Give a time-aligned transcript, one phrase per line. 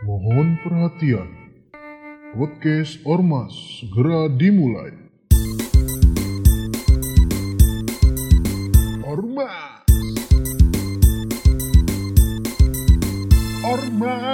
[0.00, 1.28] Mohon perhatian.
[2.32, 4.96] Podcast Ormas segera dimulai.
[9.04, 9.84] Ormas.
[13.60, 14.24] Ormas.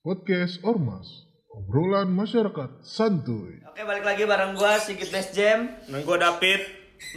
[0.00, 1.28] Podcast Ormas.
[1.52, 3.60] Obrolan masyarakat santuy.
[3.68, 6.64] Oke balik lagi bareng gua Sigit Best Jam Dan gue David,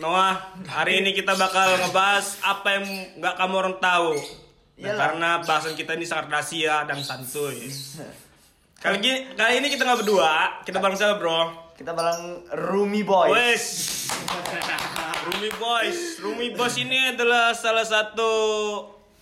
[0.04, 0.52] Noah.
[0.68, 2.84] Hari ini kita bakal ngebahas apa yang
[3.24, 4.43] nggak kamu orang tahu.
[4.84, 7.72] Nah, karena bahasan kita ini sangat rahasia dan santuy.
[8.76, 11.40] Kali ini, kali ini kita nggak berdua, kita bareng siapa bro?
[11.74, 12.22] Kita bareng
[12.68, 13.64] Rumi Boy Wes,
[15.26, 16.20] Rumi Boys.
[16.20, 18.32] Rumi Boys ini adalah salah satu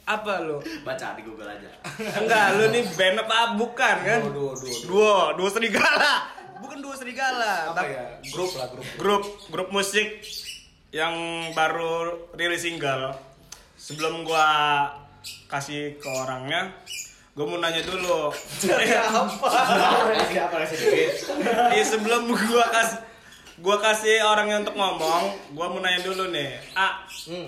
[0.03, 0.66] apa lo?
[0.81, 1.69] Baca di Google aja
[2.17, 3.53] Enggak, lu nih band apa?
[3.53, 4.19] Bukan kan?
[4.25, 4.73] Duo, duo, duo.
[4.83, 6.25] Duo, duo serigala.
[6.57, 7.69] Bukan duo serigala.
[7.69, 10.25] apa tapi- ya grup lah grup grup grup musik
[10.89, 11.13] yang
[11.53, 13.13] baru rilis single
[13.77, 14.45] sebelum gua
[15.52, 16.71] kasih ke orangnya
[17.31, 18.27] gua mau nanya dulu.
[18.59, 21.11] Siapa kasih duit?
[21.72, 23.00] Eh, sebelum gua kasih
[23.64, 26.59] gua kasih orangnya untuk ngomong gua mau nanya dulu nih.
[26.75, 27.47] Ah hmm.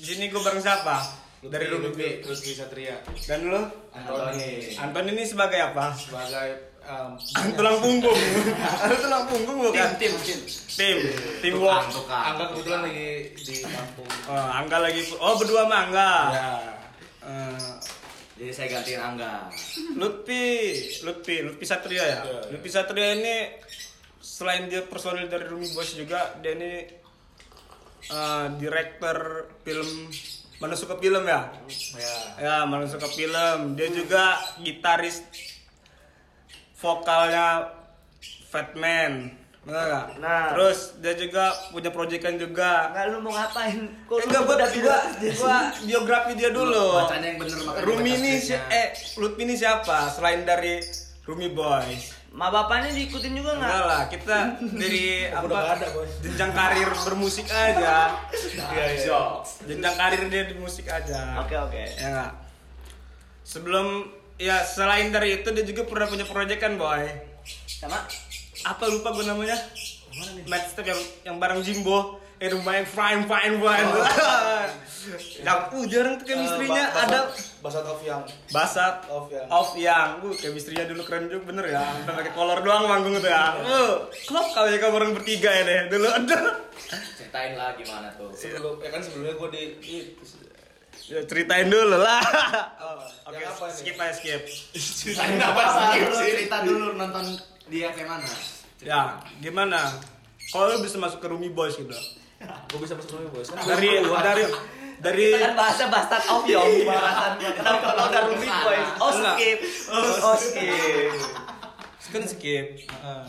[0.00, 0.96] di sini gua bareng siapa?
[1.38, 2.98] Dari Lutfi, Ruby Lutfi, Lutfi Satria.
[3.28, 3.62] Dan lu?
[3.94, 4.74] Antoni.
[4.74, 5.94] Anton ini sebagai apa?
[5.94, 7.14] Sebagai um,
[7.54, 8.18] tulang punggung.
[8.90, 9.88] Lu tulang punggung bukan?
[10.02, 10.40] Tim tim
[10.74, 10.98] tim.
[11.38, 14.08] Tim work Angga kebetulan lagi di kampung.
[14.26, 16.12] Oh, Angga lagi oh berdua sama Angga.
[16.32, 16.77] Ya
[17.28, 17.72] Eh,
[18.38, 19.50] Jadi saya gantiin Angga
[19.98, 20.46] Lutfi,
[21.02, 22.06] Lutfi, Lutfi Satria ya.
[22.06, 22.40] Iya, iya.
[22.54, 23.36] Lutfi Satria ini
[24.22, 26.86] selain dia personil dari Rumi Boys juga dia ini
[28.08, 30.06] eh, direktur film
[30.58, 31.50] mana suka film ya?
[31.98, 33.74] ya Ya, mana suka film.
[33.74, 35.22] Dia juga gitaris
[36.78, 37.74] vokalnya
[38.50, 39.37] Fatman.
[39.68, 40.06] Benar nggak?
[40.18, 40.46] Nah.
[40.50, 42.88] Terus dia juga punya proyekan juga.
[42.88, 43.76] Enggak lu mau ngapain?
[44.08, 46.86] Kok Eh, enggak buat udah gua, tidak gua biografi dia dulu.
[46.98, 50.80] Bacanya yang bener makanya Rumi ini si eh Lutfi ini siapa selain dari
[51.22, 52.16] Rumi Boys?
[52.28, 53.84] Ma bapaknya diikutin juga Enggak enggak?
[53.84, 54.36] lah, kita
[54.70, 56.06] dari Udah nggak apa ada, Boy.
[56.18, 57.96] jenjang karir bermusik aja.
[58.72, 59.20] iya iya
[59.64, 61.40] Jenjang karir dia di musik aja.
[61.40, 62.32] Oke oke Ya enggak?
[63.42, 67.04] Sebelum ya selain dari itu dia juga pernah punya proyek kan, Boy.
[67.66, 68.04] Sama
[68.68, 69.56] Apa lupa gue namanya?
[70.44, 72.20] Match step yang yang bareng Jimbo.
[72.38, 73.88] Eh rumahnya fine fine fine.
[75.46, 76.84] yang uh jarang tuh chemistry-nya.
[76.94, 77.34] Ada
[77.64, 78.22] basat of yang.
[78.54, 79.48] Basat Off yang.
[79.50, 80.08] Off yang.
[80.22, 81.50] Uh, chemistry-nya dulu keren juga.
[81.50, 81.82] Bener ya.
[81.82, 83.58] Sampai pakai kolor doang manggung tuh ya.
[83.58, 85.80] Uh, klop kali ya bareng bertiga ya deh.
[85.90, 86.38] Dulu ada
[87.18, 88.30] ceritain lah gimana tuh.
[88.36, 89.62] Sebelum ya kan sebelumnya gue di
[91.10, 92.22] ya, Ceritain dulu lah.
[92.78, 93.02] Oh,
[93.32, 93.74] Oke Yang nih?
[93.74, 94.42] skip aja skip.
[94.78, 95.62] Ceritain apa
[95.98, 97.24] dulu cerita dulu nonton
[97.66, 98.57] dia kayak mana?
[98.82, 99.90] Ya gimana?
[100.48, 101.92] Kalau lu bisa masuk ke Rumi Boys gitu.
[102.70, 104.44] Gue bisa masuk bos kan Dari dari
[105.02, 108.78] dari Kita kan bahasa bastard of Yong bahasan Kenapa kalau udah Rumi Boy?
[109.02, 109.58] Oh skip.
[109.90, 111.12] Oh skip.
[112.08, 112.66] Kan skip.
[112.86, 113.24] Heeh.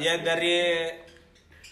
[0.00, 0.88] ya dari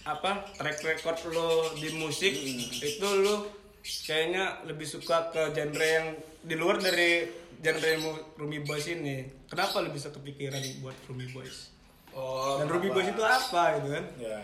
[0.05, 2.37] apa track record lo di musik
[2.85, 3.49] itu lo
[3.81, 6.13] kayaknya lebih suka ke genre yang
[6.45, 7.25] di luar dari
[7.63, 7.91] genre
[8.37, 9.25] Rumi Boys ini.
[9.49, 11.74] Kenapa lo bisa kepikiran buat Rumi Boys
[12.15, 12.95] oh dan kenapa?
[12.95, 14.39] Boys itu apa gitu kan ya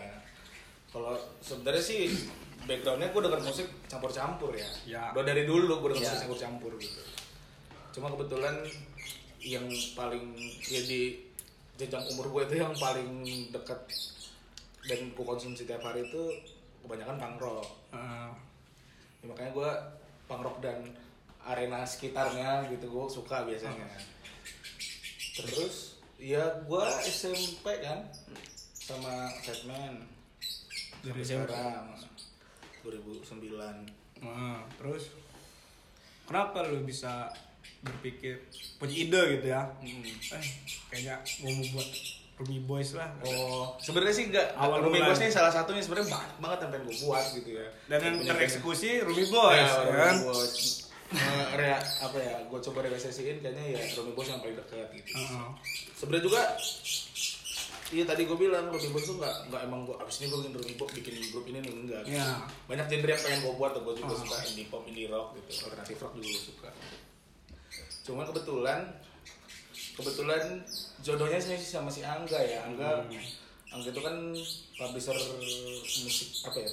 [0.91, 2.01] kalau sebenarnya sih
[2.61, 4.69] backgroundnya gue denger musik campur-campur ya.
[4.85, 5.03] Ya.
[5.11, 6.09] Udah dari dulu gue denger Ya.
[6.09, 7.01] musik campur-campur gitu.
[7.91, 8.55] Cuma kebetulan
[9.39, 11.25] yang paling ya di
[11.73, 13.09] jenjang umur gue itu yang paling
[13.49, 13.79] dekat
[14.85, 16.21] dan gue konsumsi tiap hari itu
[16.83, 17.67] kebanyakan punk rock.
[17.95, 18.29] Eh,
[19.21, 19.69] Ya, makanya gue
[20.25, 20.77] punk rock dan
[21.41, 23.85] arena sekitarnya gitu gue suka biasanya.
[25.33, 25.90] Terus
[26.21, 28.05] ya gue SMP kan
[28.71, 29.09] sama
[29.39, 30.05] Fatman
[31.01, 31.97] dari SMP sekarang
[32.79, 35.09] 2009 Eh, terus
[36.23, 37.33] kenapa lo bisa
[37.81, 38.37] berpikir
[38.77, 40.05] punya ide gitu ya Hmm.
[40.05, 40.45] eh
[40.87, 41.89] kayaknya mau buat
[42.37, 44.53] Rumi Boys lah Oh, sebenarnya sih enggak.
[44.55, 44.97] Awal Rumi.
[44.99, 47.67] Boys ini salah satunya sebenarnya banyak banget yang pengen gue buat gitu ya.
[47.87, 50.57] dan yang tereksekusi Rumi pengen- Boys Ya, ya Rumi kan Boys.
[51.11, 52.39] Eh, rea, apa ya?
[52.47, 55.11] Gue coba realisasiin kayaknya ya Rumi Boys yang paling dekat gitu.
[55.13, 55.47] Heeh.
[55.93, 56.41] Sebenarnya juga
[57.91, 60.53] Iya tadi gue bilang Rumi Boys tuh nggak nggak emang gue abis ini gue bikin
[60.55, 62.03] Rumi Boys bikin grup ini nih enggak.
[62.07, 62.27] Iya.
[62.63, 64.19] Banyak genre yang pengen gue buat tuh gue juga Oh.
[64.23, 66.69] suka indie pop, indie rock gitu, alternatif rock juga gue suka.
[68.07, 68.79] Cuma kebetulan
[69.91, 70.43] kebetulan
[71.03, 73.03] jodohnya sih sama si Angga ya Angga
[73.71, 74.15] Angga itu kan
[74.79, 75.15] publisher
[75.99, 76.67] musik apa ya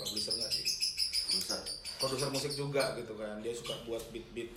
[2.08, 3.38] produser musik juga gitu kan.
[3.44, 4.50] Dia suka buat beat beat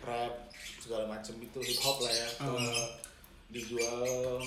[0.00, 0.48] rap
[0.80, 2.88] segala macem itu hip hop lah ya ke, Hmm.
[3.52, 4.40] dijual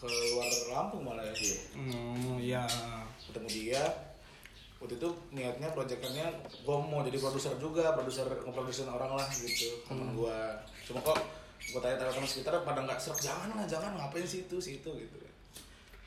[0.00, 1.58] ke luar Lampung malah ya.
[1.76, 2.64] Hmm, ya.
[3.28, 3.84] ketemu dia
[4.82, 6.26] waktu itu niatnya proyekannya
[6.66, 10.36] gue mau jadi produser juga produser ngeproduserin orang lah gitu temen gue
[10.90, 11.22] cuma kok
[11.62, 14.90] gue tanya teman sekitar pada nggak serak jangan lah jangan ngapain sih itu sih itu
[14.90, 15.16] gitu.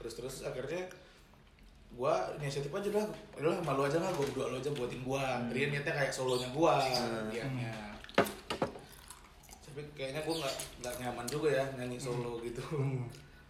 [0.03, 0.91] Terus terus akhirnya
[1.95, 3.06] gue inisiatif aja dah
[3.38, 6.74] udah malu aja lah gue berdua lo aja buatin gue dia niatnya kayak solonya gue
[7.30, 7.71] niatnya
[9.65, 12.63] tapi kayaknya gue nggak nggak nyaman juga ya nyanyi solo gitu.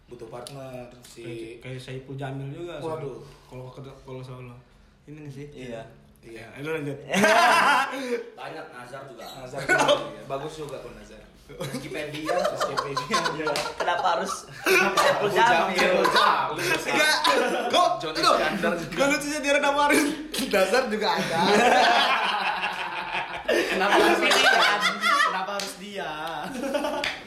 [0.06, 3.22] Butuh partner si kayak Saipul Jamil juga Waduh.
[3.46, 4.54] kalau ke- kalau solo.
[5.06, 5.46] Ini nih sih.
[5.52, 5.82] Iya.
[6.20, 6.42] iya.
[6.48, 6.98] Ya lu lanjut.
[8.38, 9.22] Banyak Nazar juga.
[9.22, 10.22] Nazar juga, iya.
[10.26, 11.22] bagus juga kok Nazar
[11.54, 12.34] Wikipedia.
[12.34, 13.18] Wikipedia.
[13.36, 13.52] Iya.
[13.78, 14.32] Kenapa harus
[14.64, 16.02] Saiful Jamil Jamil?
[16.02, 17.16] enggak.
[17.70, 17.88] Kok?
[18.02, 18.96] Johnny Iskandar juga.
[18.96, 20.06] Gak lucunya dia namarin
[20.50, 21.40] dasar juga ada.
[23.46, 24.62] Kenapa harus dia?
[25.26, 26.10] Kenapa harus dia?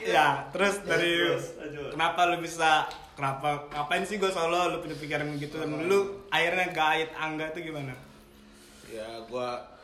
[0.03, 1.89] ya terus dari terus, lanjut.
[1.93, 4.73] kenapa lu bisa kenapa ngapain sih gue solo?
[4.73, 5.61] Lu punya pikiran gitu.
[5.61, 7.93] Dan lu akhirnya gait angga itu gimana?
[8.89, 9.78] Ya gua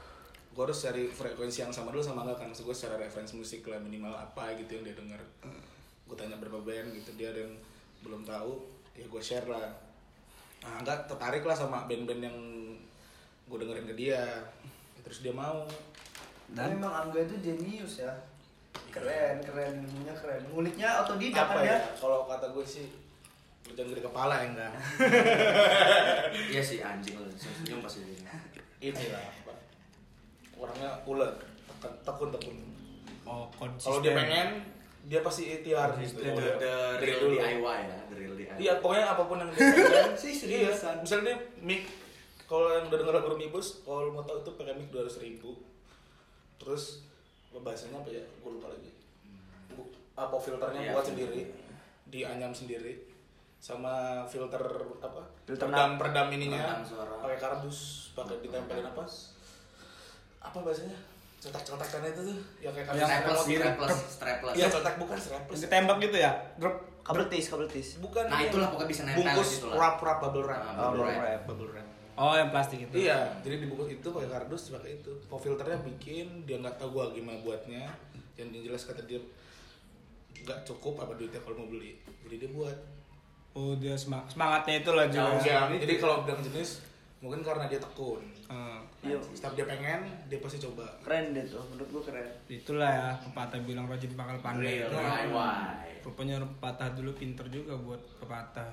[0.56, 2.48] gua harus cari frekuensi yang sama dulu sama enggak kan?
[2.50, 5.22] Maksud gua secara referensi musik lah minimal apa gitu yang dia denger.
[6.08, 7.54] Gua tanya berapa band gitu dia ada yang
[8.02, 8.64] belum tahu
[8.96, 9.68] ya gua share lah.
[10.64, 12.38] Nah enggak tertarik lah sama band-band yang
[13.52, 14.24] gua dengerin ke dia.
[14.96, 15.68] Ya, terus dia mau.
[16.56, 18.14] Dan memang Angga itu jenius ya.
[18.96, 20.42] Keren, keren ilmunya keren.
[20.52, 21.76] Nguliknya otodidak apa kan ya?
[21.76, 21.80] ya?
[22.00, 22.88] kalau kata gue sih
[23.66, 24.72] kerjaan gede kepala ya enggak?
[26.56, 28.36] Iya sih anjing senyum pasti dia.
[28.80, 29.20] inilah.
[29.20, 29.45] apa
[30.56, 31.34] orangnya ulet
[31.78, 32.58] tekun tekun tekun
[33.24, 34.50] oh konsisten kalau dia pengen
[35.04, 36.34] dia pasti ikhtiar gitu Konsisten.
[36.34, 37.30] The, the Dari real.
[37.32, 38.58] DIY ya, the real DIY.
[38.58, 40.74] Iya, pokoknya apa pun yang dia pengen Sih, iya.
[40.74, 40.96] seriusan.
[41.00, 41.86] Misalnya dia mic
[42.44, 45.62] kalau yang udah denger lagu Rumibus, kalau mau tahu itu pakai mic 200 ribu
[46.56, 47.06] Terus
[47.54, 48.24] bahasanya apa ya?
[48.36, 48.90] Gue lupa lagi.
[49.72, 51.42] Bu- Apa filternya Iya, buat sendiri,
[52.08, 53.06] dianyam sendiri
[53.56, 53.94] sama
[54.26, 54.62] filter
[54.98, 55.22] apa?
[55.44, 57.14] Filter peredam peredam ininya Peredam suara.
[57.20, 57.80] pakai kardus,
[58.12, 59.06] pakai ditempelin apa?
[60.46, 60.98] Apa bahasanya?
[61.38, 63.62] Cetak-cetakan itu tuh yang kayak kardus Strapless, gitu.
[63.62, 64.56] strapless, strapless.
[64.56, 65.60] Iya, cetak bukan strapless.
[65.62, 66.76] ditembak gitu ya drop
[67.06, 67.88] Kabel tis, kabel tis.
[68.00, 68.26] Bukan.
[68.26, 69.78] Nah, itulah pokoknya bisa nempel Bungkus gitu lah.
[69.78, 70.58] wrap wrap bubble wrap.
[70.58, 71.18] Ah, bubble wrap.
[71.20, 71.42] wrap.
[71.46, 71.88] Bubble wrap.
[72.16, 75.12] oh yang plastik itu Iya, jadi dibungkus itu pakai kardus pakai itu.
[75.22, 77.86] Kok filternya bikin dia nggak tahu gua gimana buatnya.
[78.34, 79.22] Yang jelas kata dia
[80.40, 81.94] nggak cukup apa duitnya kalau mau beli.
[82.24, 82.78] Jadi dia buat.
[83.54, 86.84] oh dia semang- semangatnya itu lah Jauh juga Ya, jadi kalau bilang jenis
[87.26, 88.22] mungkin karena dia tekun.
[89.02, 89.18] Iya.
[89.34, 90.86] Setiap dia pengen, dia pasti coba.
[91.02, 92.30] Keren deh tuh, menurut gua keren.
[92.46, 96.06] itulah ya pepatah bilang rajin bakal pandai DIY.
[96.06, 98.70] rupanya pepatah dulu pinter juga buat pepatah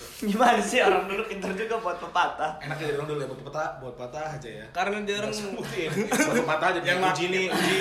[0.00, 2.56] Gimana sih orang dulu pinter juga buat pepatah?
[2.56, 4.66] Enak ya dong dulu ya buat patah, buat patah aja ya.
[4.72, 5.90] karena dia orang sebutin.
[6.08, 7.76] buat patah aja Yang uji nih, uji.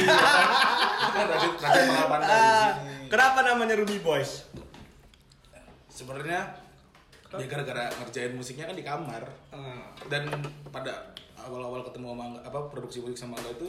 [1.15, 2.69] Kan rajin rajin bakal pandai Ah,
[3.07, 4.47] kenapa namanya Ruby Boys
[5.87, 6.68] Sebenarnya
[7.29, 9.21] dia gara-gara ngerjain musiknya kan di kamar.
[9.53, 10.25] Eh, dan
[10.73, 13.67] pada awal-awal ketemu sama apa produksi musik sama Angga itu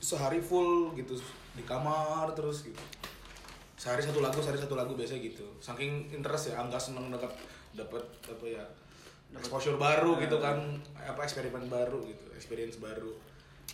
[0.00, 1.16] sehari full gitu
[1.56, 2.80] di kamar terus gitu.
[3.80, 5.48] Sehari satu lagu sehari satu lagu biasanya gitu.
[5.58, 7.32] Saking interest ya Angga seneng dapat
[7.72, 8.64] dapat apa ya
[9.32, 10.60] exposure baru gitu kan.
[11.00, 13.16] Apa eksperimen baru gitu experience baru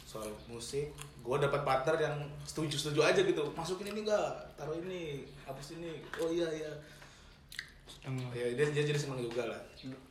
[0.07, 0.95] soal musik.
[1.27, 2.17] Gue dapat partner yang
[2.47, 3.43] setuju setuju aja gitu.
[3.59, 5.99] Masukin ini enggak taruh ini hapus ini.
[6.23, 6.71] Oh iya iya
[8.33, 9.61] ya dia, dia jadi seneng juga lah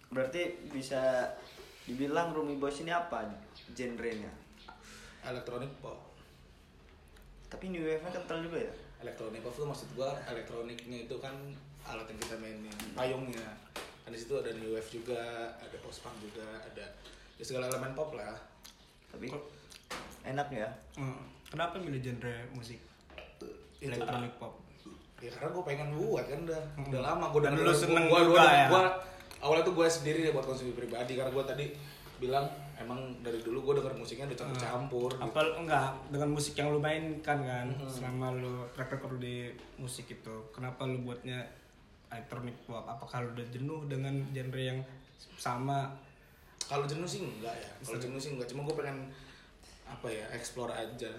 [0.05, 1.27] Berarti bisa
[1.83, 3.27] dibilang Rumi Boys ini apa
[3.71, 4.31] genrenya?
[5.21, 5.97] elektronik pop
[7.47, 8.73] Tapi new wave-nya kental juga ya?
[9.01, 11.35] elektronik pop tuh maksud gua elektroniknya itu kan
[11.85, 13.45] alat yang kita mainin payungnya
[14.01, 15.21] kan di situ ada new wave juga
[15.53, 16.85] ada post punk juga ada
[17.35, 18.33] ya segala elemen pop lah
[19.11, 19.29] Tapi
[20.25, 20.65] enak ya?
[20.97, 22.81] eh, kenapa milih genre musik
[23.13, 23.45] Itu.
[23.79, 24.64] elektronik pop
[25.23, 26.61] ya karena gue pengen buat kan udah.
[26.91, 28.67] Udah lama gue Dan lu seneng gua, juga gua, ya?
[28.67, 28.83] gua,
[29.41, 31.65] awalnya tuh gue sendiri ya buat konsumsi pribadi karena gue tadi
[32.15, 32.47] bilang
[32.79, 35.23] emang dari dulu gue denger musiknya udah campur-campur gitu.
[35.23, 40.35] apa enggak dengan musik yang lu mainkan kan selama lu track record di musik itu
[40.51, 41.43] kenapa lu buatnya
[42.11, 42.87] elektronik pop?
[42.87, 44.79] Apakah lu udah jenuh dengan genre yang
[45.35, 45.91] sama?
[46.65, 47.71] Kalau jenuh sih enggak ya.
[47.83, 48.47] Kalau jenuh sih enggak.
[48.49, 49.11] Cuma gue pengen
[49.85, 51.11] apa ya explore aja.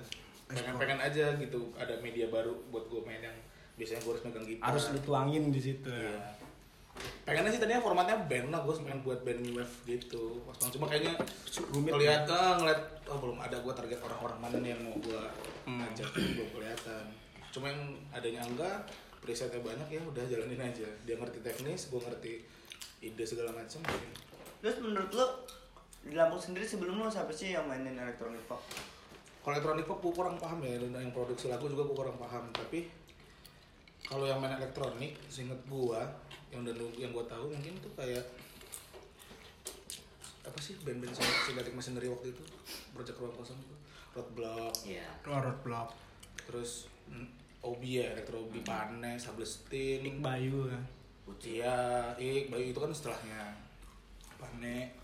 [0.47, 3.37] Pengen pengen aja gitu ada media baru buat gue main yang
[3.76, 4.64] biasanya gue harus megang gitar.
[4.66, 5.88] Harus lu tuangin di situ.
[5.88, 6.16] Iya.
[7.28, 10.40] Pengennya sih tadinya formatnya band lah gue pengen buat band new wave gitu.
[10.49, 11.12] Pas cuma kayaknya
[11.68, 11.92] Rumit.
[11.92, 15.21] ngeliat ah, ngeliat oh belum ada gue target orang-orang mana nih yang mau gue
[15.66, 15.83] Hmm.
[15.83, 17.04] ajak belum kelihatan.
[17.52, 18.87] Cuma yang adanya enggak
[19.18, 20.88] presetnya banyak ya udah jalanin aja.
[21.04, 22.33] Dia ngerti teknis gue ngerti
[23.02, 23.83] ide segala macam
[24.56, 25.26] Terus menurut lo
[26.00, 28.62] di Lampung sendiri sebelum lo siapa sih yang mainin elektronik pop?
[29.42, 30.75] kalau elektronik pop gue kurang paham ya.
[30.80, 32.47] Dan yang produksi lagu juga gue kurang paham.
[32.50, 32.87] Tapi
[34.06, 36.00] kalau yang main elektronik seinget gue
[36.54, 38.22] yang dan yang gue tahu mungkin tuh kayak
[40.46, 42.44] apa sih band-band Synthetic Machinery waktu itu?
[42.94, 43.75] Project Ruang Kosong itu.
[44.14, 45.06] Roadblock Iya.
[45.26, 45.88] Lorot Block.
[46.46, 47.26] terus mm,
[47.66, 50.82] Obi ya Electro Obi Pane Sablestin Nick Bayu kan.
[51.42, 53.50] Iya, Ik, Bayu itu kan setelahnya.
[54.38, 54.94] Pane.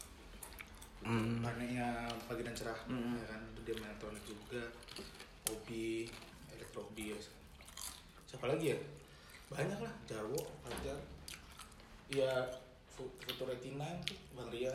[1.42, 2.78] Pane-nya Pagi dan Cerah.
[2.86, 3.18] Hmm.
[3.18, 4.62] ya kan, itu dia main elektronik juga.
[5.50, 6.06] Obi,
[6.54, 7.18] Electro Obi ya
[8.32, 8.78] Siapa lagi ya?
[9.46, 10.96] Banyak lah, Jarwo, Fajar
[12.08, 12.32] Iya,
[12.88, 14.72] Fu- Future 89 tuh, Bang Rian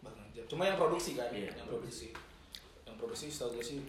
[0.00, 0.44] Bang Jar.
[0.46, 2.16] Cuma yang produksi kan, Iya, yang produksi
[2.82, 3.80] Yang produksi setahu gue sih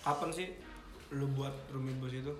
[0.00, 0.48] Kapan sih
[1.10, 2.32] lu buat Rumi Bos itu?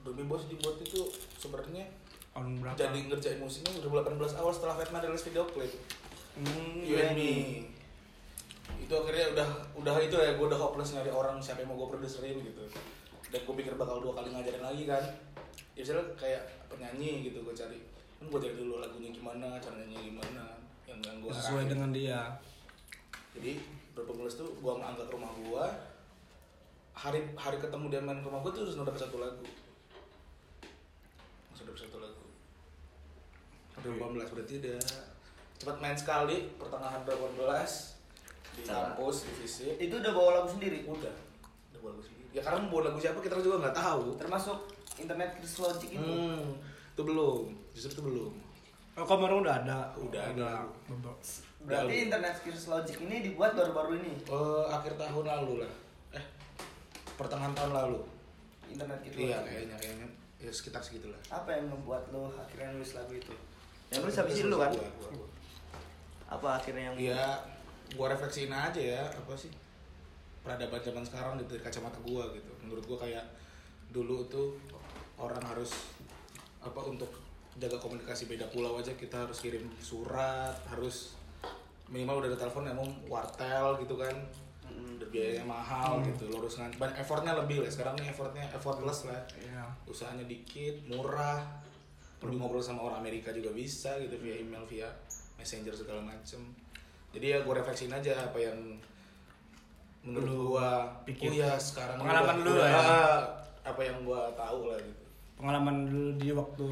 [0.00, 1.04] Domi Bos dibuat itu
[1.36, 1.84] sebenarnya
[2.30, 2.74] Tahun berapa?
[2.74, 5.70] jadi ngerjain musiknya 2018 awal setelah Fatman rilis video klip
[6.34, 7.30] Hmm, You and Me
[8.80, 9.48] itu akhirnya udah
[9.80, 12.64] udah itu ya gue udah hopeless nyari orang siapa yang mau gue produserin gitu.
[13.32, 15.04] Dan gue pikir bakal dua kali ngajarin lagi kan.
[15.74, 17.78] Ya misalnya kayak penyanyi gitu gue cari
[18.24, 20.56] kan gue cari dulu lagunya gimana cara nyanyi gimana
[20.88, 22.40] yang yang gue sesuai dengan dia.
[23.34, 23.58] jadi
[23.98, 25.64] 2018 tuh gue ke rumah gue
[26.94, 29.44] hari hari ketemu dia main ke rumah gue tuh harus dapet satu lagu.
[31.50, 32.24] Harus dapet satu lagu.
[33.82, 34.80] 2018 berarti udah
[35.58, 37.93] cepat main sekali pertengahan 2018
[38.54, 38.94] di Salah.
[38.94, 40.78] kampus di visip Itu udah bawa lagu sendiri.
[40.84, 41.14] udah
[41.68, 44.58] udah bawa lagu sendiri ya karena mau bawa lagu siapa kita juga nggak tahu Termasuk
[44.96, 46.00] internet Chris Logic itu.
[46.00, 46.48] hmm,
[46.90, 47.38] itu belum
[47.70, 48.32] justru itu belum
[48.94, 49.90] Oh, kemarin udah ada.
[49.98, 50.50] Udah ada.
[51.60, 54.14] Berarti internet Chris Logic ini dibuat baru-baru ini.
[54.22, 55.72] Eh, akhir tahun lalu lah
[56.12, 56.22] eh
[57.12, 57.98] pertengahan tahun lalu
[58.64, 60.06] Internet Chris iya kayaknya kayaknya
[60.36, 63.34] ya sekitar segitulah Apa yang membuat lo akhirnya nulis lagu itu?
[63.90, 64.70] Yang lu siapa sih lu kan?
[64.70, 65.28] Gua, gua, gua.
[66.30, 67.24] Apa akhirnya yang Iya,
[67.94, 69.50] gua refleksiin aja ya, apa sih
[70.44, 72.52] peradaban zaman sekarang dari kacamata gua gitu.
[72.62, 73.24] Menurut gua kayak
[73.94, 74.58] dulu tuh
[75.16, 75.94] orang harus
[76.60, 77.08] apa untuk
[77.54, 81.14] jaga komunikasi beda pulau aja kita harus kirim surat, harus
[81.86, 84.16] minimal udah ada telepon emang wartel gitu kan.
[84.74, 87.70] Udah biayanya mahal gitu, lo harus banyak effortnya lebih lah.
[87.70, 89.22] Sekarang nih effortnya effortless lah.
[89.38, 89.70] Iya.
[89.86, 91.62] Usahanya dikit, murah.
[92.18, 94.88] Perlu ngobrol sama orang Amerika juga bisa gitu via email, via
[95.36, 96.40] messenger segala macem.
[97.14, 98.58] Jadi ya gue refleksiin aja apa yang
[100.02, 101.26] menurut Lu gua pikir.
[101.26, 102.82] oh ya sekarang Pengalaman udah- lu udah ya.
[103.64, 105.04] apa yang gua tahu lah gitu.
[105.34, 106.68] Pengalaman dulu di waktu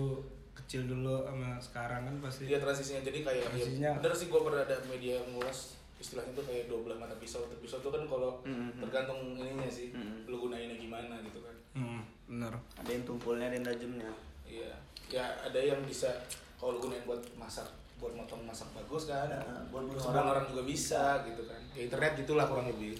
[0.54, 2.44] kecil dulu sama sekarang kan pasti.
[2.44, 3.88] Dia transisinya jadi kayak Transisinya.
[3.88, 7.40] ya, bener sih gua pernah ada media ngulas istilahnya tuh kayak dua belah mata pisau.
[7.56, 8.74] Pisau tuh kan kalau Mm-mm.
[8.76, 10.26] tergantung ininya sih, Mm-mm.
[10.26, 11.54] lu gunainnya gimana gitu kan.
[11.72, 12.52] Hmm, bener.
[12.74, 14.10] ada yang tumpulnya ada yang tajamnya.
[14.44, 14.72] Iya,
[15.08, 16.10] ya ada yang bisa
[16.58, 17.64] kalau lu gunain buat masak,
[18.02, 19.30] buat motong masak bagus kan.
[19.30, 19.38] Ya,
[19.70, 20.26] buat bunuh Semua orang.
[20.28, 21.60] orang juga bisa gitu kan.
[21.72, 22.98] Ya internet gitulah kurang lebih.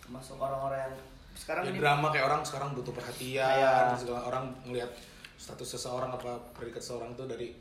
[0.00, 0.94] Termasuk orang-orang yang
[1.34, 4.90] sekarang ya, ini drama kayak orang sekarang butuh perhatian Kayak- segala orang ngelihat
[5.34, 7.52] status seseorang apa predikat seseorang tuh dari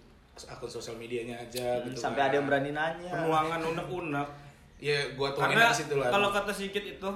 [0.41, 2.27] akun sosial medianya aja Hmm, gitu sampai kan.
[2.27, 3.11] ada yang berani nanya.
[3.13, 4.27] Penuangan unek-unek.
[4.81, 7.09] ya gua tuangin ke situ lah kalau kata Sigit itu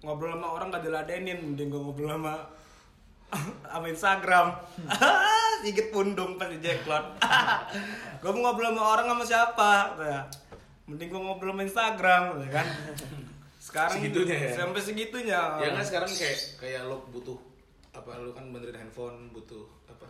[0.00, 2.34] ngobrol sama orang gak diladenin, mending gue ngobrol sama
[3.70, 4.46] sama Instagram.
[5.64, 7.16] Sigit pundung pas di Jacklot.
[8.20, 9.70] gue mau ngobrol sama orang sama siapa?
[9.96, 10.20] Ya.
[10.84, 12.66] Mending gue ngobrol sama Instagram, ya kan?
[13.56, 14.50] Sekarang Segitunya ya?
[14.54, 15.40] Sampai segitunya.
[15.56, 17.40] ya kan sekarang kayak kayak lo butuh
[17.90, 20.04] apa lo kan benerin handphone butuh apa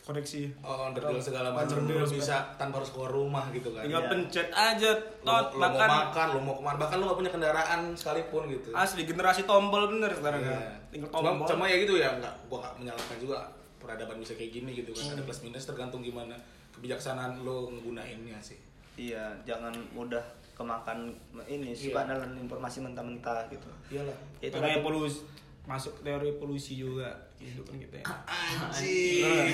[0.00, 0.62] koneksi.
[0.62, 4.08] oh onderdil segala macam lo bisa tanpa harus keluar rumah gitu kan Tinggal Iya.
[4.08, 4.90] pencet aja,
[5.20, 5.88] lo, tot lo mau makan.
[5.90, 9.90] makan lo mau ke mana bahkan lo gak punya kendaraan sekalipun gitu Asli generasi tombol
[9.90, 10.54] bener sekarang Iya.
[10.54, 10.60] ya.
[10.88, 11.46] Tinggal cuma, tombol.
[11.50, 13.38] cuma ya gitu ya nggak gua gak menyalahkan juga
[13.84, 16.32] peradaban bisa kayak gini gitu kan ada plus minus tergantung gimana
[16.72, 18.56] kebijaksanaan lo nggunainnya sih
[18.94, 20.22] Iya, jangan mudah
[20.54, 21.10] kemakan
[21.44, 22.14] ini suka Iya.
[22.14, 23.66] nelan informasi mentah-mentah gitu.
[23.90, 25.18] iyalah Itu teori kan polusi
[25.64, 28.06] masuk teori polusi juga kehidupan kita ya.
[28.24, 29.50] anjing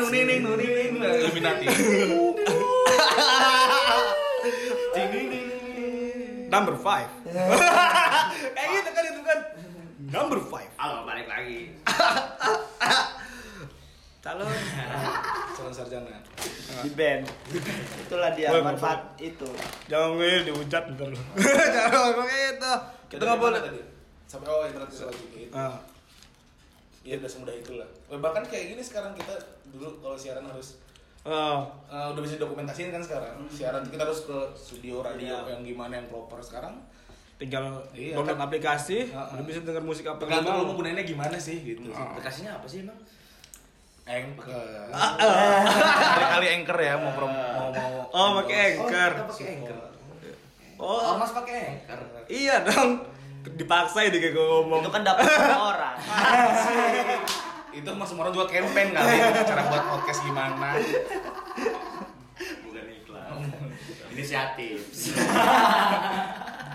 [0.00, 1.66] nuning nuning nuning Illuminati
[6.50, 7.06] Number five.
[8.50, 9.38] Kayak gitu kan itu kan.
[10.02, 10.66] Number five.
[10.74, 11.70] Halo, balik lagi.
[14.40, 14.56] Calon.
[15.52, 16.16] calon sarjana
[16.80, 17.28] Di band.
[18.00, 19.44] Itulah dia manfaat itu.
[19.84, 21.18] Jangan ngomongin dihujat ntar lu.
[21.76, 22.72] Jangan ngomong itu.
[23.06, 23.60] Kita nggak boleh.
[23.60, 23.80] tadi
[24.24, 25.74] sampai oh internet lagi gitu Ah,
[27.02, 29.34] ya udah semudah itulah bahkan kayak gini sekarang kita
[29.66, 30.78] dulu kalau siaran harus
[31.26, 35.50] oh, eh, udah bisa dokumentasiin kan sekarang siaran kita harus ke studio radio Iya.
[35.50, 36.78] yang gimana yang proper sekarang
[37.36, 38.46] tinggal Iya, download kan?
[38.46, 39.34] aplikasi, Ah, ah.
[39.34, 40.76] udah bisa denger musik apa tergantung lu lo mau.
[40.78, 42.94] gunainnya gimana sih gitu Aplikasinya apa sih emang?
[44.10, 44.66] Anchor
[46.10, 47.94] Kali-kali anchor ya mau prom mau mau.
[48.10, 49.12] Oh, pakai Anchor.
[49.30, 49.78] pakai anchor.
[50.82, 52.00] Oh, Ormas pakai anchor.
[52.26, 53.06] iya dong.
[53.40, 54.82] Dipaksa ya kayak gue ngomong.
[54.82, 55.96] Itu kan dapat semua orang.
[57.78, 59.14] itu mas semua orang juga campaign kali
[59.46, 60.74] cara buat podcast gimana
[64.10, 64.78] Inisiatif.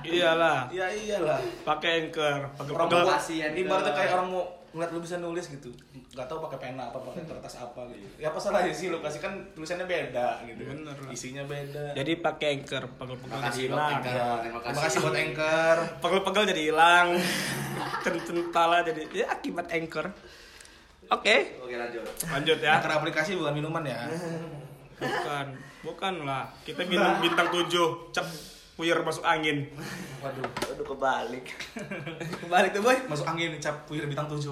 [0.08, 0.72] Iyalah.
[0.72, 1.40] Ya iyalah.
[1.68, 2.74] Pakai anchor, pakai
[3.12, 5.72] Kasihan ibaratnya ke- kayak orang mau ngeliat lu bisa nulis gitu.
[6.12, 8.04] Gak tahu pakai pena apa pakai kertas apa gitu.
[8.20, 10.68] Ya apa salahnya sih lu kasih kan tulisannya beda gitu.
[10.68, 10.76] kan.
[10.76, 11.12] Bener lah.
[11.16, 11.96] Isinya beda.
[11.96, 13.92] Jadi pakai anchor, pegel-pegel jadi hilang.
[13.96, 14.12] Anchor.
[14.12, 15.00] Ya, Terima kasih.
[15.00, 15.78] buat Anchor.
[16.04, 17.08] Pegel-pegel jadi hilang.
[18.04, 20.12] Cententala jadi ya akibat anchor.
[21.08, 22.04] Oke, Oke lanjut.
[22.28, 22.76] lanjut ya.
[22.76, 24.12] Anchor aplikasi bukan minuman ya.
[25.00, 25.46] Bukan,
[25.88, 26.52] bukan lah.
[26.68, 27.72] Kita bintang bintang 7,
[28.12, 28.28] cep
[28.76, 29.72] puyer masuk angin.
[30.20, 30.44] Waduh.
[30.44, 31.48] Aduh kebalik.
[32.44, 32.98] Kebalik tuh, boy.
[33.08, 34.44] Masuk angin cap puyer bintang 7.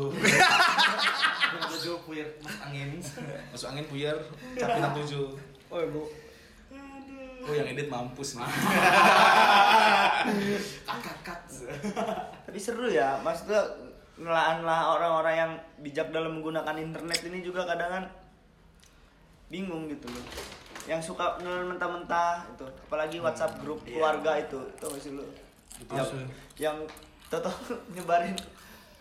[1.76, 3.04] Tujuh puyer mas angin.
[3.52, 4.16] Masuk angin puyer
[4.56, 5.36] cap bintang 7.
[5.68, 6.04] Oh, Bu.
[7.44, 8.48] Oh yang edit mampus nih.
[11.28, 11.44] Kat.
[12.48, 13.60] Tapi seru ya, maksudnya
[14.16, 15.52] ngelaan-lah orang-orang yang
[15.84, 18.04] bijak dalam menggunakan internet ini juga kadang kan
[19.54, 20.26] bingung gitu loh.
[20.84, 23.94] Yang suka nelen mentah-mentah itu, apalagi WhatsApp grup Iya.
[23.94, 25.24] keluarga itu, tau gak sih lu?
[25.88, 26.10] Yang,
[26.58, 26.78] yang
[27.30, 27.54] toto
[27.94, 28.34] nyebarin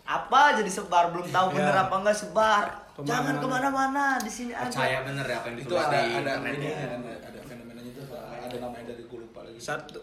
[0.03, 1.85] apa jadi sebar belum tahu bener Iya.
[1.85, 3.09] apa enggak sebar Ke mana-mana.
[3.09, 6.33] jangan ke mana-mana di sini aja Percaya bener ya apa yang itu ada di ada
[6.45, 6.77] ini ya.
[6.83, 9.59] kan ada fenomenanya itu ada namanya dari gue lupa lagi.
[9.59, 10.01] Satu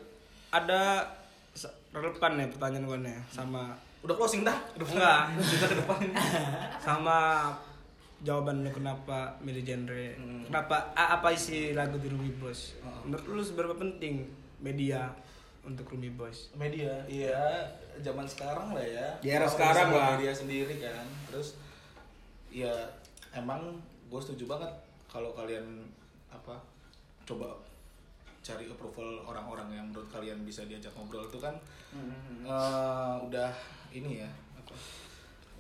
[0.49, 0.81] ada
[1.91, 4.55] relevan nih pertanyaan gue nih sama Udah closing dah.
[4.73, 5.21] Udah Enggak.
[5.37, 5.99] Kita ke depan.
[6.87, 7.17] sama
[8.19, 10.07] jawaban lu kenapa milih genre?
[10.19, 10.43] Hmm.
[10.43, 12.75] kenapa a- apa isi lagu di Ruby Boys?
[12.83, 13.07] Oh.
[13.07, 14.27] menurut lu seberapa penting
[14.59, 15.07] media
[15.63, 16.51] untuk Ruby Boys?
[16.55, 17.63] Media iya.
[17.99, 19.07] Zaman sekarang lah ya.
[19.19, 20.15] Di era sekarang lah.
[20.15, 21.03] media sendiri kan.
[21.27, 21.59] Terus
[22.47, 22.71] ya
[23.31, 23.75] emang
[24.07, 24.71] gue setuju banget
[25.05, 25.83] kalau kalian
[26.31, 26.55] apa
[27.27, 27.59] coba
[28.39, 31.53] cari approval orang-orang yang menurut kalian bisa diajak ngobrol itu kan
[32.47, 33.51] eh, udah
[33.91, 34.73] ini ya apa.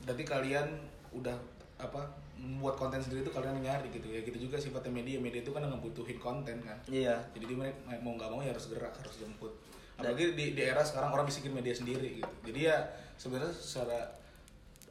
[0.07, 0.67] Berarti kalian
[1.11, 1.35] udah
[1.75, 2.07] apa
[2.39, 4.23] membuat konten sendiri itu kalian nyari gitu ya.
[4.23, 5.19] Gitu juga sifatnya media.
[5.19, 6.77] Media itu kan ngebutuhin konten kan.
[6.87, 7.19] Iya.
[7.35, 9.51] Jadi dia mereka mau nggak mau ya harus gerak harus jemput.
[9.99, 12.33] Apalagi di, di era sekarang orang bisa bikin media sendiri gitu.
[12.47, 12.77] Jadi ya
[13.19, 13.99] sebenarnya secara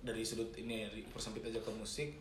[0.04, 2.12] dari sudut ini ya, persempit aja ke musik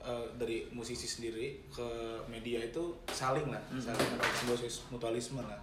[0.00, 1.88] eh, dari musisi sendiri ke
[2.32, 3.60] media itu saling lah.
[3.76, 5.60] Saling ada sebuah mutualisme lah.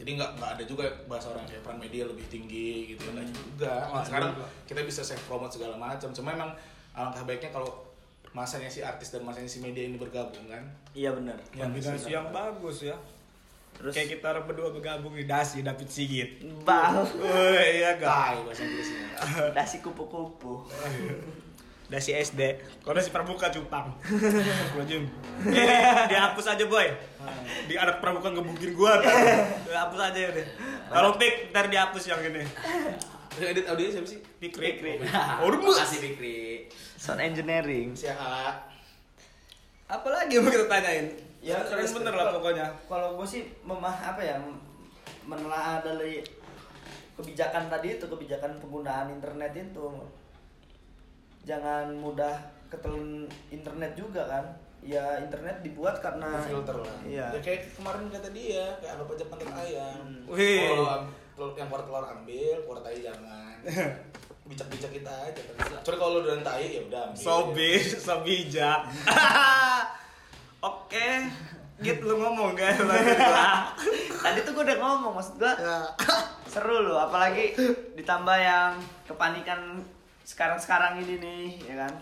[0.00, 3.74] Jadi nggak nggak ada juga bahasa orang kayak peran media lebih tinggi gitu nggak juga.
[3.92, 4.32] Wah, sekarang
[4.64, 6.08] kita bisa self promote segala macam.
[6.14, 6.56] Cuma emang
[6.96, 7.89] alangkah baiknya kalau
[8.30, 10.62] masanya si artis dan masanya si media ini bergabung kan?
[10.94, 11.38] Iya benar.
[11.50, 12.96] Kombinasi yang bagus ya.
[13.74, 13.96] Terus?
[13.96, 16.30] Kayak kita orang berdua bergabung di Dasi David Sigit.
[16.62, 18.06] Bau oh iya gak?
[18.06, 19.06] Tai bahasa Inggrisnya.
[19.56, 20.62] Dasi kupu-kupu.
[21.90, 23.90] Dasi SD kalau Dasi Pramuka cupang
[24.78, 25.10] Gua Jim
[25.42, 26.86] Eh, dihapus aja boy.
[27.66, 29.02] Di anak pramuka ngebukin gua.
[29.02, 29.10] Kan
[29.66, 30.46] dihapus aja ya deh
[30.90, 32.42] kalau pick ntar dihapus yang ini
[33.32, 34.18] Yang edit audio siapa sih?
[34.36, 34.80] Pikri
[35.38, 36.66] Oh, Oh, terima kasih Fikri.
[36.96, 38.50] sound engineering Si A.
[39.86, 41.06] apa lagi yang mau kita tanyain
[41.40, 44.36] Ya, keren terus- bener lah pokoknya kalau gue sih memah apa ya
[45.22, 46.20] menelaah dari
[47.12, 49.88] kebijakan tadi itu kebijakan penggunaan internet itu
[51.42, 54.44] jangan mudah ketelan internet juga kan
[54.80, 56.96] ya internet dibuat karena filter lah.
[57.02, 60.06] iya Ya kayak kemarin kata dia, kayak anggap aja pantat ayam.
[60.26, 60.64] Wih.
[60.66, 63.56] Kalau am- telur- yang keluar telur ambil, keluar tai jangan.
[64.52, 65.40] Bijak-bijak kita aja.
[65.80, 67.16] Kecuali kalau lu udah tai ya udah ambil.
[67.16, 67.72] Sobi,
[68.06, 68.80] sobijak.
[70.68, 71.08] Oke,
[71.80, 72.76] Git lu ngomong kan
[74.20, 75.48] tadi tuh gue udah ngomong maksud gue
[76.44, 77.56] seru loh apalagi
[77.96, 78.76] ditambah yang
[79.08, 79.80] kepanikan
[80.28, 81.92] sekarang-sekarang ini nih ya kan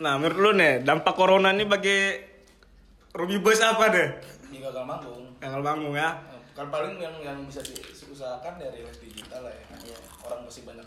[0.00, 2.16] Nah, menurut lu nih, dampak corona ini bagi
[3.12, 4.08] Ruby Boys apa deh?
[4.48, 5.28] Ini gagal manggung.
[5.44, 6.08] Yang bangun ya.
[6.60, 9.64] Kan paling yang yang bisa diusahakan dari rilis digital lah ya.
[9.80, 9.98] Iya.
[10.28, 10.84] Orang masih banyak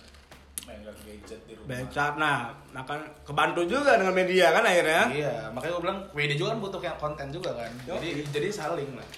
[0.70, 1.68] megang gadget di rumah.
[1.74, 5.10] Becak, nah, nah kan kebantu juga dengan media kan akhirnya.
[5.10, 7.72] Iya, makanya gue bilang media juga kan butuh yang konten juga kan.
[7.90, 9.10] Jadi jadi saling lah.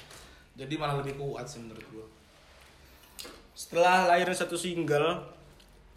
[0.55, 2.07] Jadi malah lebih kuat sih menurut gue.
[3.51, 5.27] Setelah lahir satu single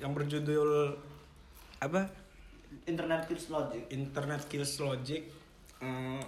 [0.03, 0.99] yang berjudul
[1.79, 2.11] apa?
[2.85, 5.23] internet kills logic Internet Kills Logic.
[5.79, 6.23] eh,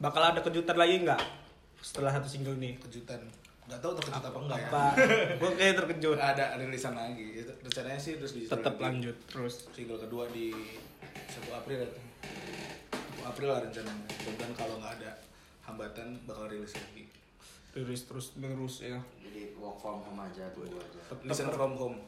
[0.00, 1.41] bakal ada kejutan lagi nggak
[1.82, 2.78] setelah satu single nih?
[2.78, 3.18] Kejutan.
[3.66, 4.68] Gak tahu terkejut apa enggak ya.
[4.70, 4.84] Apa?
[5.42, 6.16] Gue kayak terkejut.
[6.16, 7.26] Nggak ada rilisan lagi.
[7.42, 9.66] Itu rencananya sih terus di Tetap lanjut terus.
[9.74, 11.90] Single kedua di 1 April ya.
[11.90, 14.06] 1 April lah rencananya.
[14.06, 15.10] Mudah-mudahan kalau nggak ada
[15.66, 17.04] hambatan bakal rilis lagi.
[17.74, 18.98] Terus terus menerus ya.
[19.18, 21.00] Jadi work from home aja tunggu aja.
[21.26, 21.98] Listen from home.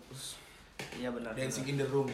[0.99, 2.11] iya benar Dancing in the room.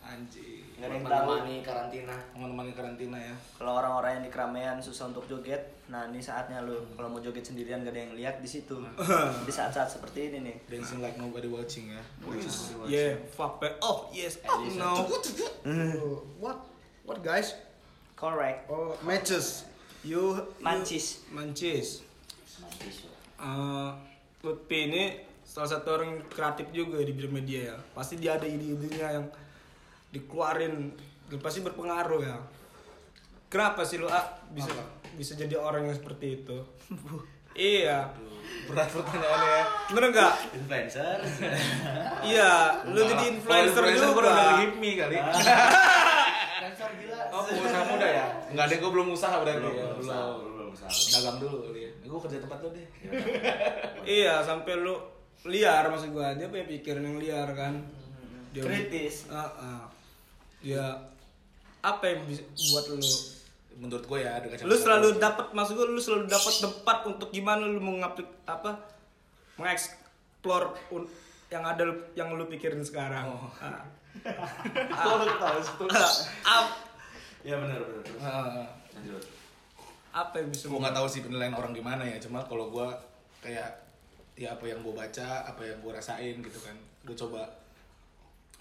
[0.00, 0.64] Anjing.
[0.80, 2.16] Nggak ada yang tahu Menemani karantina.
[2.32, 3.34] Teman-teman karantina ya.
[3.60, 7.42] kalau orang-orang yang di keramaian susah untuk joget nah ini saatnya lu kalau mau joget
[7.42, 8.78] sendirian gak ada yang lihat di situ
[9.46, 12.02] di saat-saat seperti ini nih Dancing like nobody watching ya.
[12.86, 13.82] Yeah, fuck back.
[13.82, 15.10] Oh yes, oh no.
[16.42, 16.62] What?
[17.02, 17.58] What guys?
[18.20, 19.64] correct Oh, matches.
[20.04, 21.24] You Mancis.
[21.32, 22.04] Mancis.
[22.60, 23.12] Mahasiswa.
[23.40, 23.90] Eh,
[24.44, 25.04] Lutfi ini
[25.40, 27.76] salah satu orang kreatif juga di bidang media ya.
[27.96, 29.26] Pasti dia ada ide-idenya yang
[30.10, 30.94] dikeluarin
[31.38, 32.36] pasti berpengaruh ya.
[33.46, 34.70] Kenapa sih lu ah, bisa
[35.14, 36.58] bisa jadi orang yang seperti itu?
[37.52, 38.06] iya,
[38.66, 39.64] Berat pertanyaannya ya.
[39.90, 40.32] bener nggak?
[40.54, 41.18] Influencer.
[42.20, 42.50] Iya,
[42.86, 44.20] lu jadi influencer Kalau juga.
[44.20, 45.16] udah dari hipmi kali.
[45.18, 47.18] Influencer gila.
[47.30, 48.26] Oh, pengusaha muda ya?
[48.50, 50.50] Enggak deh, gua belum usaha berarti Belum, belum usaha, Belum.
[50.50, 50.90] belum usaha.
[50.90, 51.90] Dagang dulu kali ya.
[52.04, 52.86] Gua kerja tempat lu deh.
[54.02, 54.94] Iya, sampai lu
[55.44, 56.34] liar maksud gua.
[56.34, 57.74] Dia punya pikiran yang liar kan.
[58.50, 59.26] Dia Kritis.
[59.26, 59.80] Heeh.
[60.60, 60.84] Dia
[61.80, 63.00] apa yang bisa buat lu
[63.72, 67.64] Menurut gua ya dengan lu selalu dapat maksud gue lu selalu dapat tempat untuk gimana
[67.64, 68.76] lu mengaplik apa
[69.56, 71.08] mengeksplor un-
[71.48, 73.24] yang ada lu- yang lu pikirin sekarang
[73.56, 73.84] Ah.
[75.16, 75.84] Lu tahu itu.
[76.42, 76.76] Ap-
[77.40, 78.02] Ya benar benar.
[78.02, 78.20] terus.
[78.20, 78.66] Heeh.
[78.92, 79.22] Lanjut.
[80.10, 82.82] apa yang bisa gue nggak tahu sih penilaian orang gimana ya cuma kalau gue
[83.40, 83.70] kayak
[84.34, 87.46] ya apa yang gue baca apa yang gue rasain gitu kan gue coba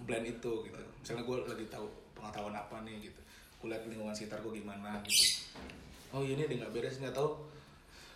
[0.04, 0.78] blend itu gitu.
[1.02, 3.22] Misalnya gue lagi tahu pengetahuan apa nih gitu.
[3.60, 5.48] Gue lihat lingkungan sekitar gue gimana gitu.
[6.16, 7.40] Oh ini dia nggak beres nggak tahu.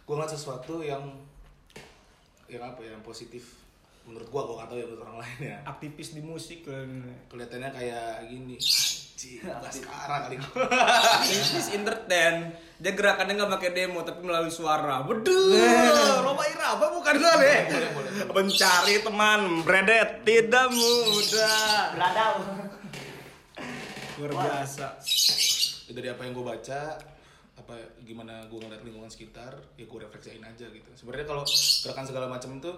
[0.03, 1.03] Gue ngeliat sesuatu yang
[2.51, 3.59] yang apa ya, yang positif.
[4.03, 5.57] Menurut gue gue nggak tahu ya menurut orang lain ya.
[5.63, 6.87] Aktivis di musik kan
[7.31, 8.55] kelihatannya kayak gini
[9.13, 10.63] sekarang kali gue
[11.23, 12.58] aktivis entertain.
[12.84, 15.06] Dia gerakannya nggak pakai demo tapi melalui suara.
[15.06, 15.56] Betul
[16.19, 17.60] Roma Irama bukan gue deh
[18.34, 21.95] mencari teman bredet tidak mudah.
[21.95, 22.36] Beradab.
[24.19, 24.88] luar biasa.
[25.89, 26.82] Ya, dari apa yang gue baca
[27.54, 30.89] apa gimana gue ngeliat lingkungan sekitar ya gue refleksiin aja gitu.
[30.93, 31.43] Sebenarnya kalau
[31.86, 32.71] gerakan segala macam itu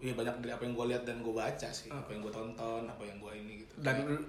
[0.00, 1.90] ya banyak dari apa yang gue lihat dan gue baca sih.
[1.90, 3.74] Apa yang gue tonton apa yang gue ini gitu.
[3.82, 4.24] Dan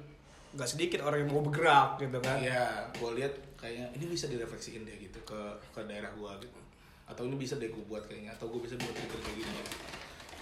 [0.52, 2.38] nggak sedikit orang yang mau bergerak gitu kan.
[2.44, 5.40] Ya gue lihat kayaknya ini bisa direfleksiin deh gitu ke
[5.72, 6.60] ke daerah gue gitu.
[7.08, 9.74] Atau ini bisa deh gue buat kayaknya atau gue bisa buat trigger kayak gini gitu.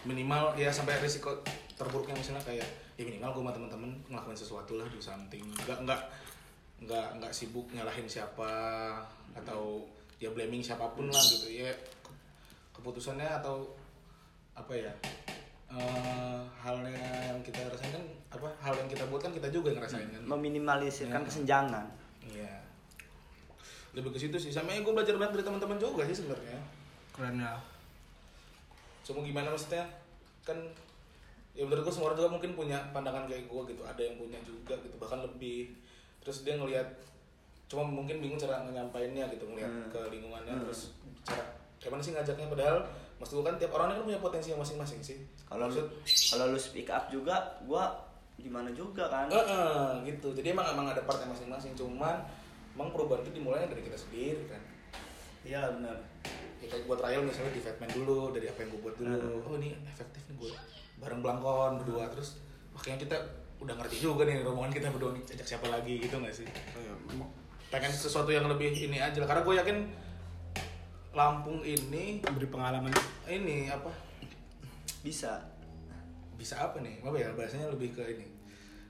[0.08, 1.43] minimal ya sampai risiko
[1.76, 2.63] terburuknya misalnya kayak
[2.95, 5.43] ya minimal gue sama teman-teman ngelakuin sesuatu lah do something.
[5.67, 6.02] Nggak nggak
[6.88, 8.48] nggak nggak sibuk nyalahin siapa
[9.36, 9.84] atau
[10.17, 11.52] ya blaming siapa pun lah gitu.
[11.52, 11.67] Ya
[12.00, 12.15] ke-
[12.76, 13.76] keputusannya atau
[14.56, 14.91] apa ya
[15.69, 16.95] eh, halnya
[17.30, 20.22] yang kita rasain kan apa hal yang kita buat kan kita juga yang ngerasain kan
[20.24, 21.26] Meminimalisirkan Ya.
[21.26, 21.86] kesenjangan.
[22.24, 22.54] Iya.
[23.92, 24.50] Lebih ke situ sih.
[24.50, 26.62] Sama gue belajar banget dari teman-teman juga sih sebenarnya.
[27.10, 27.58] keren ya
[29.02, 29.82] Cuma gimana maksudnya?
[30.44, 30.62] Kan
[31.52, 33.82] ya menurut gue semua orang juga mungkin punya pandangan kayak gue gitu.
[33.84, 35.74] Ada yang punya juga gitu, bahkan lebih.
[36.22, 36.86] Terus dia ngelihat
[37.65, 39.89] cuma mungkin bingung cara nyampainnya gitu ngelihat Hmm.
[39.92, 40.89] ke lingkungannya terus
[41.22, 41.46] cara
[41.78, 42.82] kayak mana sih ngajaknya padahal
[43.15, 45.86] maksud gue kan tiap orang kan punya potensi yang masing-masing sih Kalau lu Maksud,
[46.34, 47.94] kalau lu speak up juga, gua
[48.39, 49.28] gimana juga kan?
[49.28, 50.34] Eh, eh, gitu.
[50.34, 51.75] Jadi emang emang ada partnya masing-masing.
[51.75, 52.23] Cuman
[52.73, 54.62] emang perubahan itu dimulai dari kita sendiri kan.
[55.43, 55.97] Iya benar.
[56.60, 59.32] ya kayak buat trial misalnya di Fatman dulu dari apa yang gue buat dulu.
[59.47, 60.52] Oh ini efektif nih gue
[60.99, 62.12] bareng belangkon berdua.
[62.12, 62.43] Terus
[62.75, 63.17] makanya kita
[63.63, 66.47] udah ngerti juga nih rombongan kita berdua nih ajak siapa lagi gitu gak sih?
[67.71, 69.28] Pengen sesuatu yang lebih ini aja lah.
[69.32, 69.78] Karena gue yakin
[71.10, 72.93] Lampung ini beri pengalaman.
[73.25, 73.89] Ini apa?
[75.02, 75.41] Bisa.
[76.39, 78.28] Bisa apa nih apa ya bahasanya lebih ke ini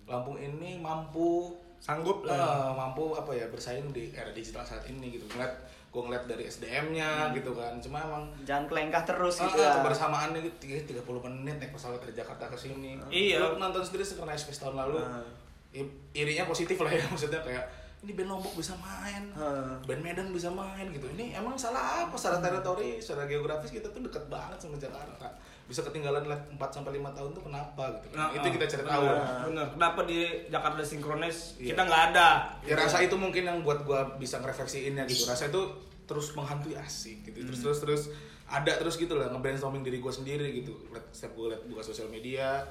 [0.06, 5.12] Lampung ini mampu sanggup lah Eh, mampu apa ya bersaing di era digital saat ini
[5.12, 5.54] gitu ngeliat
[5.88, 9.74] gue ngeliat dari SDM-nya gitu kan cuma emang Jangan kelengkah terus gitu Ah, ya.
[9.76, 12.94] kebersamaannya gitu tiga- 30 menit naik pesawat dari Jakarta ke sini.
[13.08, 13.42] Iya.
[13.44, 14.98] Lu nonton sendiri Synchronize Fest tahun lalu.
[15.00, 15.26] Ah.
[15.72, 15.86] i-
[16.16, 17.66] Irinya positif lah ya maksudnya kayak
[18.00, 19.78] ini band Lombok bisa main, Ah.
[19.80, 21.06] band Medan bisa main gitu.
[21.08, 25.26] Ini emang salah apa secara teritori, secara geografis kita tuh deket banget sama Jakarta.
[25.70, 28.18] Bisa ketinggalan 4 sampai 5 tahun tuh kenapa gitu.
[28.18, 29.06] Nah, itu kita cari tahu.
[29.06, 31.72] bener, bener kenapa di Jakarta sinkronis Iya.
[31.72, 32.28] kita nggak ada
[32.66, 35.30] Ya rasa itu mungkin yang buat gua bisa ngerefleksiinnya gitu.
[35.30, 35.62] Rasa itu
[36.04, 37.46] terus menghantui asik gitu.
[37.46, 38.04] Terus terus terus
[38.50, 40.74] ada terus gitu lah nge-brainstorming diri gua sendiri gitu.
[40.90, 42.66] Lihat setiap gua lihat buka sosial media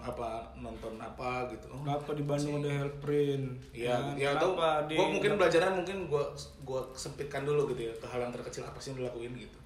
[0.00, 1.68] apa nonton apa gitu.
[1.68, 6.32] Oh, kenapa di Bandung ada Hellprint Iya, Ya, ya atau gua mungkin belajarnya mungkin gua
[6.64, 9.59] gua sempitkan dulu gitu ya ke hal yang terkecil apa sih yang dilakuin gitu.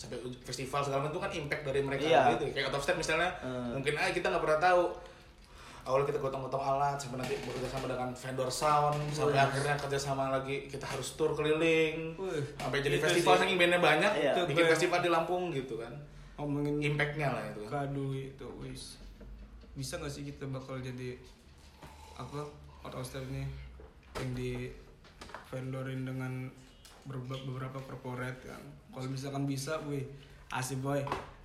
[0.00, 2.22] Sampai festival segala macam itu kan impact dari mereka Iya.
[2.32, 2.44] gitu.
[2.50, 3.76] Kayak out of step misalnya Hmm.
[3.76, 4.82] mungkin ah kita nggak pernah tahu
[5.82, 10.28] awal kita gotong-gotong alat sampai nanti bekerja sama dengan vendor sound sampai akhirnya kerja sama
[10.30, 13.40] lagi kita harus tour keliling Wih, sampai jadi itu festival sih.
[13.42, 14.32] saking bandnya banyak Iya.
[14.34, 15.92] Itu bikin gue- festival di Lampung gitu kan
[16.36, 18.96] ngomongin impactnya lah itu kan kado itu wis
[19.74, 21.16] bisa nggak sih kita bakal jadi
[22.14, 22.40] apa
[22.82, 23.44] out of step nih
[24.14, 24.68] yang di
[25.46, 26.48] vendorin dengan
[27.02, 30.04] beberapa corporate kan kalau misalkan bisa wih
[30.50, 31.00] asik boy.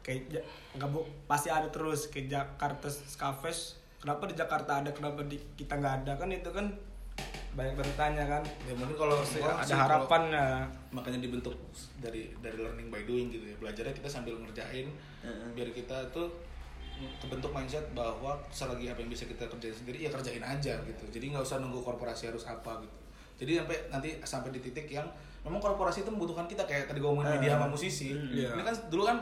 [0.05, 0.45] Kayak
[0.77, 1.01] nggak bu.
[1.25, 6.13] Pasti ada terus kayak Jakarta Skafest kenapa di Jakarta ada kenapa di kita nggak ada?
[6.13, 6.69] Kan itu kan
[7.57, 8.43] banyak bertanya kan?
[8.69, 10.67] Ya mungkin kalau ada sih kalau- harapannya.
[10.93, 11.57] makanya dibentuk
[11.97, 13.55] dari dari learning by doing gitu ya.
[13.57, 14.87] Belajarnya kita sambil ngerjain
[15.25, 15.47] Heeh.
[15.57, 16.29] biar kita tuh
[17.19, 21.03] kebentuk mindset bahwa selagi apa yang bisa kita kerjain sendiri ya kerjain aja gitu.
[21.09, 22.97] Jadi nggak usah nunggu korporasi harus apa gitu.
[23.41, 25.07] Jadi sampai nanti sampai di titik yang
[25.45, 28.09] memang korporasi itu membutuhkan kita kayak tadi gue ngomongin media sama musisi.
[28.11, 28.57] Iya.
[28.57, 29.17] ini kan dulu kan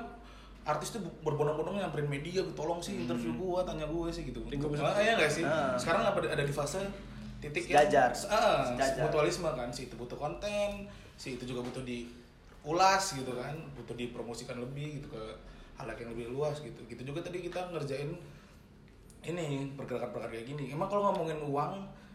[0.63, 4.39] artis tuh berbondong-bondong nyamperin media tolong sih interview gua tanya gue sih gitu.
[4.47, 5.43] Ini gua bisa- Ah, iya nggak sih?
[5.43, 5.75] Ah.
[5.75, 6.79] sekarang apa ada di fase
[7.43, 8.15] titik Sejajar.
[8.15, 9.03] yang ah, Sejajar.
[9.03, 9.67] mutualisme kan.
[9.67, 13.51] Si itu butuh konten si itu juga butuh diulas gitu kan.
[13.75, 15.23] Butuh dipromosikan lebih gitu ke
[15.75, 16.79] hal yang lebih luas gitu.
[16.87, 18.15] Gitu juga tadi kita ngerjain
[19.21, 20.71] ini pergerakan-pergerakan kayak gini.
[20.71, 21.73] Emang kalau ngomongin uang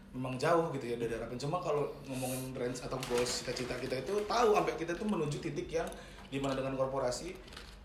[0.09, 4.13] memang jauh gitu ya dari harapan cuma kalau ngomongin range atau goals cita-cita kita itu
[4.25, 5.85] tahu sampai kita tuh menuju titik yang
[6.29, 7.33] di mana dengan korporasi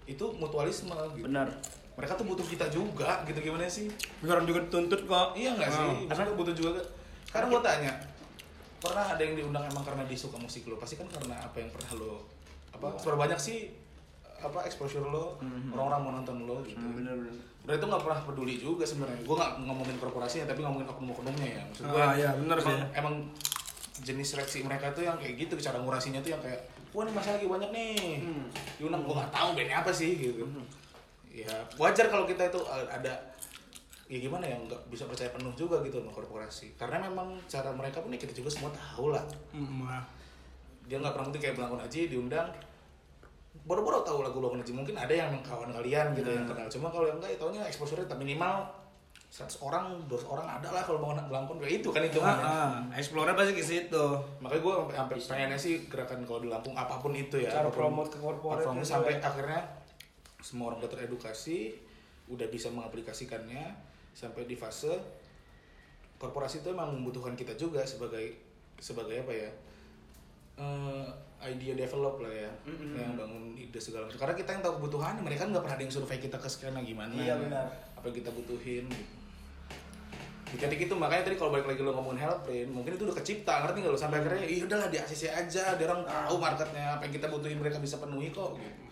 [0.04, 1.48] itu mutualisme gitu Benar.
[1.96, 3.88] mereka tuh butuh kita juga gitu gimana sih
[4.24, 5.88] orang juga dituntut kok Iya nggak sih?
[6.08, 6.80] Maksudnya butuh juga.
[7.28, 7.92] Sekarang gue tanya,
[8.78, 10.76] pernah ada yang diundang emang karena dia suka musik lo?
[10.78, 12.12] Pasti kan karena apa yang pernah lo
[12.70, 12.94] apa?
[13.00, 13.72] Seberapa banyak sih
[14.38, 15.38] apa exposure lo
[15.70, 16.78] orang-orang mau nonton lo gitu.
[16.78, 17.34] Benar-benar.
[17.64, 19.20] Udah itu nggak pernah peduli juga sebenarnya.
[19.22, 21.62] Gue nggak ngomongin korporasinya, tapi ngomongin oknum-oknumnya ya.
[21.64, 22.68] Maksud gue, Ah, iya, bener sih.
[22.68, 23.14] emang, emang
[23.96, 27.30] jenis seleksi mereka tuh yang kayak gitu, cara ngurasinya tuh yang kayak, wah ini masih
[27.32, 27.96] lagi banyak nih.
[28.76, 30.44] Diundang gue nggak tahu bandnya apa sih gitu.
[31.30, 33.10] Ya wajar kalau kita itu uh, ada
[34.04, 37.98] ya gimana ya nggak bisa percaya penuh juga gitu sama korporasi karena memang cara mereka
[37.98, 40.04] pun ya kita juga semua tahu lah Mm, ah.
[40.84, 42.52] dia nggak pernah mungkin kayak Belangkon Aji diundang
[43.64, 46.68] baru-baru tahu lagu Belangkon Aji mungkin ada yang kawan kalian gitu yang kenal.
[46.68, 48.68] Cuma kalau yang enggak ya taunya exposure tak minimal
[49.34, 53.32] 100 orang 200 orang ada lah kalau mau Belangkon kayak itu kan itu Ah, ah.
[53.34, 54.04] pasti ke situ.
[54.44, 57.50] Makanya gue sampai pengennya sih gerakan kalau di Lampung apa pun itu ya.
[57.50, 59.26] Cara promote ke itu sampai ya.
[59.26, 59.60] akhirnya
[60.44, 61.72] semua orang udah teredukasi
[62.28, 63.64] udah bisa mengaplikasikannya
[64.12, 64.92] sampai di fase
[66.20, 68.32] korporasi itu emang membutuhkan kita juga sebagai
[68.80, 69.50] sebagai apa ya
[70.58, 71.06] eh,
[71.44, 72.50] idea develop lah ya
[72.96, 75.84] yang bangun ide segala macam karena kita yang tahu kebutuhannya mereka kan nggak pernah ada
[75.84, 77.66] yang survei kita ke skena gimana Iya, benar.
[78.00, 79.14] apa yang kita butuhin gitu.
[80.54, 83.82] Jadi gitu makanya tadi kalau balik lagi lo ngomongin helpline, mungkin itu udah kecipta, ngerti
[83.82, 83.98] nggak lo?
[83.98, 87.58] Sampai akhirnya, iya udahlah di ACC aja, dia orang tahu marketnya, apa yang kita butuhin
[87.58, 88.54] mereka bisa penuhi kok.
[88.54, 88.82] Gitu.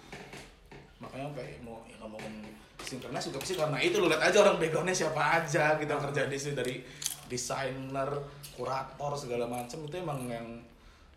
[0.99, 2.51] Makanya sampai mau ya, ngomongin
[2.83, 6.35] sinkronis juga pasti karena itu lo lihat aja orang backgroundnya siapa aja kita kerja di
[6.35, 6.83] situ dari
[7.31, 8.11] desainer,
[8.59, 10.47] kurator segala macam itu emang yang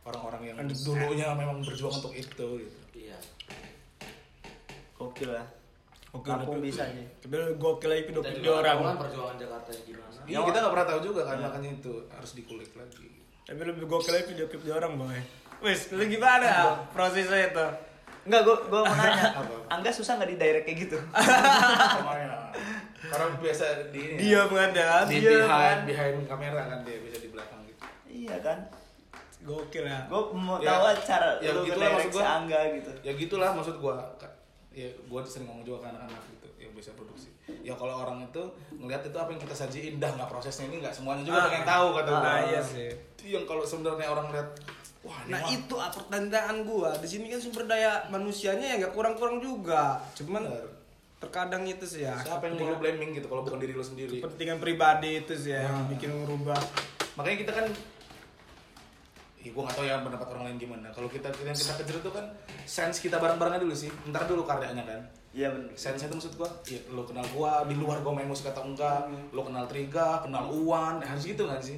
[0.06, 2.80] orang-orang yang dulunya memang berjuang untuk itu gitu.
[2.94, 3.18] Iya.
[4.96, 5.46] Gokil lah.
[6.16, 7.04] Oke, Lampung tapi- bisa nih.
[7.20, 10.20] tapi gokil lagi hidup Dan di orang kan perjuangan Jakarta gimana.
[10.24, 13.08] Iya kita nggak pernah tahu juga kan makanya itu harus dikulik lagi.
[13.46, 15.20] tapi lebih gokil lagi video klip di orang boy
[15.62, 17.68] wes lu gimana prosesnya itu
[18.26, 19.22] Enggak, gua gua mau nanya.
[19.38, 19.54] Apa?
[19.70, 20.98] Angga susah nggak di direct kayak gitu?
[23.06, 27.18] Karena biasa di ini dia ya, mengandalkan di dia behind behind kamera kan dia bisa
[27.22, 27.82] di belakang gitu.
[28.10, 28.66] iya kan?
[29.46, 32.24] Gokil ya Gua mau Ya, tahu cara ya lu nge-direct maksud gua.
[32.36, 32.92] Angga gitu.
[33.00, 33.96] Ya gitulah maksud gua.
[34.16, 34.34] Ka-
[34.72, 37.32] Ya gua sering ngomong juga ke anak-anak gitu yang bisa produksi.
[37.62, 40.92] Ya kalau orang itu ngelihat itu apa yang kita sajiin dah nggak prosesnya ini nggak
[40.92, 41.46] semuanya juga Ah.
[41.48, 44.50] pengen tahu kata nah iya sih Itu yang kalau sebenarnya orang lihat
[45.02, 48.92] wah Nah mah itu ah, pertanyaan gua di sini kan sumber daya manusianya ya nggak
[48.92, 50.66] kurang-kurang juga, cuman Benar.
[51.18, 54.20] terkadang itu sih ya siapa yang mau lu blaming gitu kalau bukan diri lu sendiri.
[54.20, 56.60] kepentingan pribadi itu sih ya yang bikin ngerubah.
[57.16, 57.66] makanya kita kan
[59.46, 60.90] Ih, gue gak tau ya pendapat orang lain gimana.
[60.90, 62.26] Kalau kita yang kita kejar itu kan
[62.66, 63.94] sense kita bareng-barengnya dulu sih.
[64.10, 65.02] Ntar dulu karyanya kan.
[65.36, 65.76] Iya benar.
[65.76, 69.04] sense itu maksud gua ya lo kenal gua di luar gua main musik atau enggak
[69.36, 71.76] lo kenal Triga kenal Uwan harus gitu kan sih.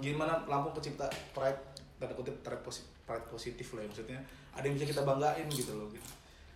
[0.00, 1.04] Gimana Lampung kecipta
[1.36, 1.60] pride
[2.00, 4.20] tanda kutip pride positif, pride positif lah ya maksudnya.
[4.56, 6.10] Ada yang bisa kita banggain gitu loh gitu.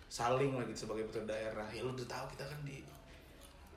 [0.09, 1.69] Saling lagi sebagai putra daerah.
[1.69, 2.81] Ya lo udah tahu kita kan di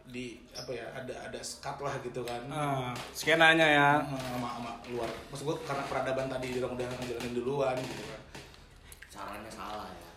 [0.05, 3.89] di apa ya ada ada skat lah gitu kan Ah, skenanya ya.
[4.01, 4.17] sama,
[4.51, 8.21] sama luar maksud gua karena peradaban tadi orang udah ngejalanin duluan gitu kan
[9.07, 10.09] Caranya salah ya.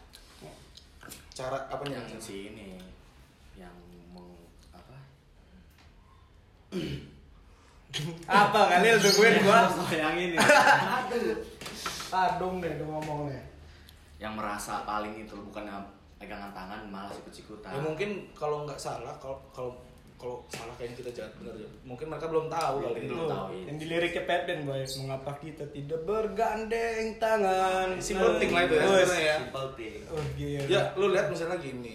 [1.30, 2.78] cara apanya Yang si ini
[3.54, 3.74] yang
[4.10, 4.34] mau
[4.70, 4.96] apa?
[8.24, 9.60] Apa kali tungguin gua?
[9.94, 10.36] yang ini.
[12.10, 13.42] Adung deh tuh ngomong nih.
[14.16, 15.82] yang merasa paling itu bukan yang
[16.24, 17.70] pegangan tangan malah sikut-sikutan.
[17.70, 19.70] ya mungkin kalau nggak salah kalau kalau
[20.14, 23.28] kalau salah kayaknya kita jahat bener ya mungkin mereka belum tahu kali Belum itu tahu.
[23.28, 23.64] tahu, iya.
[23.68, 27.88] Yang di liriknya Pepden boy, mengapa kita tidak bergandeng tangan?
[28.00, 30.00] Simple thing lah itu ya sebenarnya ya Simple thing.
[30.08, 30.64] Oh gila.
[30.64, 31.94] ya lu lihat misalnya gini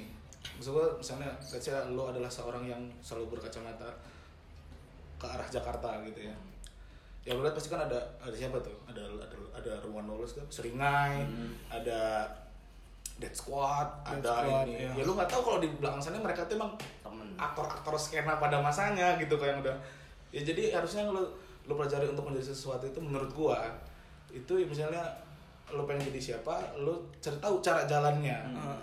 [0.59, 3.87] misalnya let's say lu adalah seorang yang selalu berkacamata
[5.15, 6.35] ke arah Jakarta gitu ya
[7.23, 10.43] ya lu lihat pasti kan ada ada siapa tuh ada ada ada Ruan Lolos kan
[10.51, 11.23] Seringai
[11.71, 12.27] ada
[13.19, 14.73] Dead Squad Dead ada Squad, ini.
[14.79, 14.91] iya.
[14.93, 17.27] ya lu nggak tahu kalau di belakang sana mereka tuh emang Temen.
[17.35, 19.75] aktor-aktor skena pada masanya gitu kayak yang udah
[20.29, 21.21] ya jadi harusnya lu
[21.61, 23.61] lo pelajari untuk menjadi sesuatu itu menurut gua
[24.29, 25.03] itu misalnya
[25.69, 28.41] lo pengen jadi siapa lo cari tahu cara jalannya.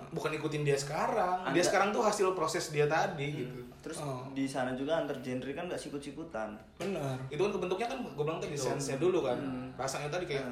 [0.09, 1.43] Bukan ikutin dia sekarang.
[1.47, 3.59] Dia Anda- sekarang tuh hasil proses dia tadi gitu.
[3.83, 4.23] Terus Oh.
[4.31, 6.55] di sana juga antar genre kan gak sikut-sikutan.
[6.77, 7.19] benar.
[7.27, 9.35] Itu kan kebentuknya kan gue bilang tadi sense dulu kan.
[9.75, 10.47] Rasanya tadi kayak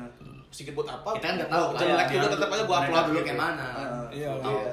[0.54, 3.26] sedikit buat apa Kita kan nggak tahu jelek juga tetap aja gua upload dulu gitu.
[3.26, 3.66] kayak mana.
[4.14, 4.72] Iya Tahu iya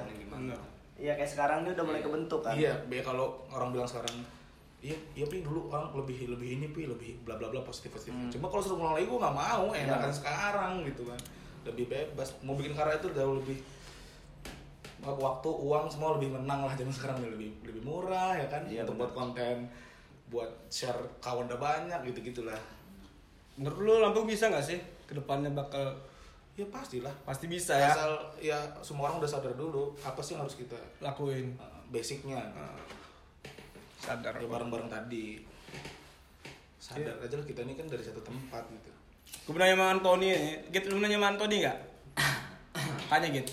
[1.02, 2.54] Iya kayak sekarang ini udah mulai kebentuk kan.
[2.54, 4.14] Iya, be kalau orang bilang sekarang
[4.82, 8.14] Iya, iya pi dulu orang lebih lebih ini pi lebih bla bla bla positif positif.
[8.30, 10.14] Cuma kalau suruh ngulang lagi gue nggak mau, enakan Iya.
[10.14, 11.20] sekarang gitu kan.
[11.66, 12.34] Lebih bebas.
[12.42, 13.58] Mau bikin karya itu jauh lebih
[15.02, 19.02] waktu uang semua lebih menang lah zaman sekarang lebih lebih murah ya kan Iya, untuk
[19.02, 19.66] buat konten
[20.30, 22.62] buat share kawan udah banyak gitu gitulah
[23.58, 24.78] menurut lu Lampung bisa nggak sih
[25.12, 25.92] ke depannya bakal
[26.56, 27.92] ya pastilah pasti bisa ya.
[27.92, 31.52] Asal ya semua orang udah sadar dulu apa sih yang harus kita lakuin.
[31.60, 32.40] Uh, basicnya.
[34.00, 34.40] Sadar.
[34.40, 35.44] ya bareng-bareng tadi.
[36.80, 38.92] Sadar aja lah kita ini kan dari satu tempat gitu.
[39.52, 41.78] Gue nanya sama Antoni nih Git lu nanya sama Antoni nggak?
[43.12, 43.48] Tanya Git.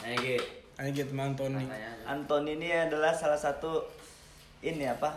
[0.00, 0.36] Ayo Gi.
[0.80, 1.60] tanya Git sama Antoni.
[1.60, 2.04] Tanya aja.
[2.08, 3.84] Anton ini adalah salah satu
[4.64, 5.12] ini apa?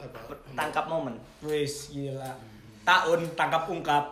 [0.00, 0.18] apa?
[0.56, 1.20] Tangkap momen.
[1.44, 2.55] wis gila
[2.86, 4.04] tahun tangkap ungkap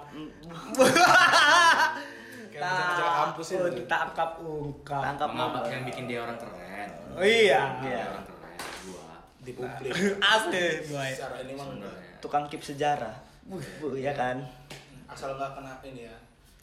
[2.55, 5.63] Tahun tangkap ungkap Tangkap momen.
[5.67, 6.89] yang bikin dia orang keren?
[7.15, 8.03] oh iya Iya.
[8.11, 8.59] Orang keren.
[8.85, 9.07] Gua.
[9.41, 9.91] di publik
[10.35, 11.67] asli boy secara ini mah.
[12.19, 13.15] Tukang keep sejarah.
[13.45, 13.61] Bu,
[13.95, 14.41] ya kan?
[15.05, 16.17] asal nggak kena ini ya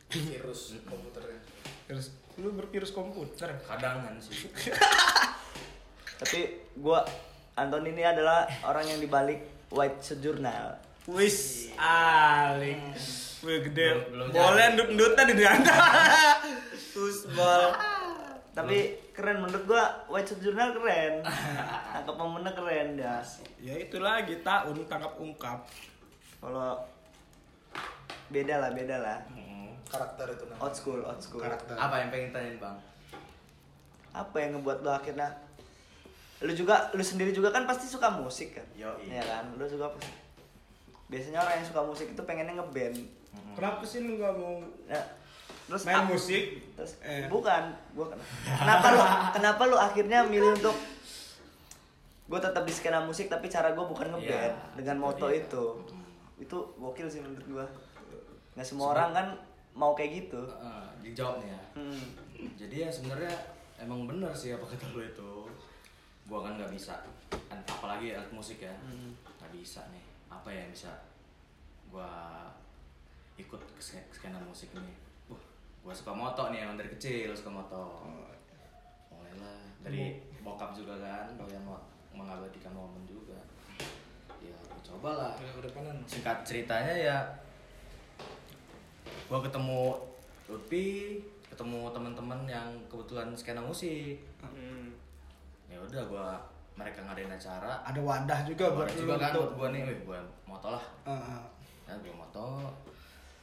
[0.10, 1.39] virus komputernya
[1.86, 4.50] terus lu bervirus komputer Kadangan sih.
[6.19, 6.39] Tapi
[6.76, 7.06] gua
[7.54, 10.74] Anton ini adalah orang yang dibalik White Journal.
[11.10, 12.78] Wis alik
[13.42, 16.38] Wih gede boleh ndut ndutan di antara
[17.02, 17.74] Usbol
[18.52, 18.78] Tapi
[19.16, 21.24] keren menurut gua White Journal keren.
[21.96, 23.18] Tangkap momennya keren ya.
[23.58, 25.64] ya itu lagi tahun tangkap ungkap
[26.38, 26.84] Kalau
[28.28, 29.18] beda lah, beda lah.
[29.88, 31.42] karakter itu namanya Old school, old school.
[31.42, 32.78] karakter Apa yang pengen tanyain bang?
[34.12, 35.30] Apa yang ngebuat lo akhirnya
[36.42, 38.68] lu juga lu sendiri juga kan pasti suka musik kan?
[38.76, 39.10] Yoi.
[39.10, 39.46] Iya kan?
[39.56, 39.90] Lu juga
[41.12, 42.95] biasanya orang yang suka musik itu pengennya ngeband.
[43.52, 45.06] kenapa sih lu gak mau Nah,
[45.65, 46.43] terus main ap- musik
[46.74, 47.28] Terus Eh.
[47.28, 50.76] bukan, gua ken- kenapa lu kenapa lu akhirnya milih untuk
[52.26, 55.65] gue tetap di skena musik tapi cara gue bukan ngeband Iya, dengan moto itu.
[56.38, 57.65] Itu gokil sih menurut gua.
[58.54, 59.28] Nggak semua orang kan
[59.74, 60.39] mau kayak gitu.
[60.39, 61.62] Eh, dijawab nih ya.
[61.74, 62.04] Hmm.
[62.56, 63.32] Jadi ya sebenarnya
[63.78, 65.32] emang bener sih apa kata lo itu.
[66.24, 66.95] Gua kan nggak bisa,
[67.45, 68.71] Kan apalagi alat musik ya,
[69.38, 70.04] nggak bisa nih.
[70.32, 70.89] Apa yang bisa
[71.91, 72.48] gua
[73.36, 74.96] ikut ke ske- skena musik ini?
[75.28, 75.41] Wah,
[75.84, 78.08] gua suka moto nih emang dari kecil suka moto.
[79.12, 81.84] Mulailah dari bokap juga kan, doyan mo-
[82.15, 83.36] mengabadikan momen juga.
[84.39, 85.36] Ya, gua cobalah.
[85.38, 85.52] Ya
[86.08, 87.17] singkat ceritanya ya
[89.28, 89.96] gua ketemu
[90.52, 94.20] Lutfi ketemu teman-teman yang kebetulan skena musik.
[95.72, 96.28] Ya udah gua
[96.76, 97.84] mereka ngadain acara.
[97.84, 100.86] Ada wadah juga buat juga kan buat gua nih wih gua moto lah.
[101.08, 101.42] Heeh.
[101.88, 102.48] ya gua moto.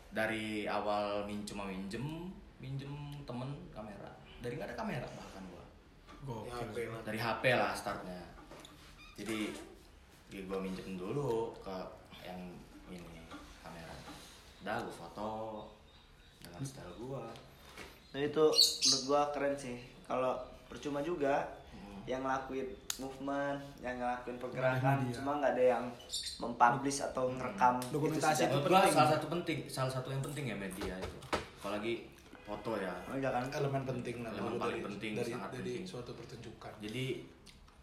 [0.09, 2.93] Dari awal minjem sama minjem minjem
[3.29, 4.11] temen kamera.
[4.41, 5.65] Dari nggak ada kamera bahkan gua.
[6.49, 6.91] Ya Gokil.
[6.93, 7.03] Lah.
[7.05, 8.21] Dari HP lah startnya.
[9.19, 9.53] Jadi
[10.29, 11.77] ya gue minjem dulu ke
[12.23, 12.39] yang
[12.93, 13.25] ini
[13.65, 13.95] kamera.
[14.63, 15.31] Udah gue foto
[16.39, 17.25] dengan style gue
[18.09, 18.45] Dan itu
[18.89, 19.79] menurut gua keren sih.
[20.09, 21.45] Kalau percuma juga
[22.09, 22.65] yang ngelakuin
[22.97, 25.85] movement, yang ngelakuin pergerakan, cuma nggak ada yang
[26.39, 28.91] mempublish atau ngerekam Dokumentasi itu itu penting.
[28.91, 31.19] salah satu penting salah satu yang penting ya media itu
[31.61, 32.09] apalagi
[32.41, 33.45] foto ya Oh, iya kan?
[33.53, 35.83] elemen penting lah Elemen paling dari, penting, dari, sangat dari penting.
[35.85, 37.05] suatu pertunjukan jadi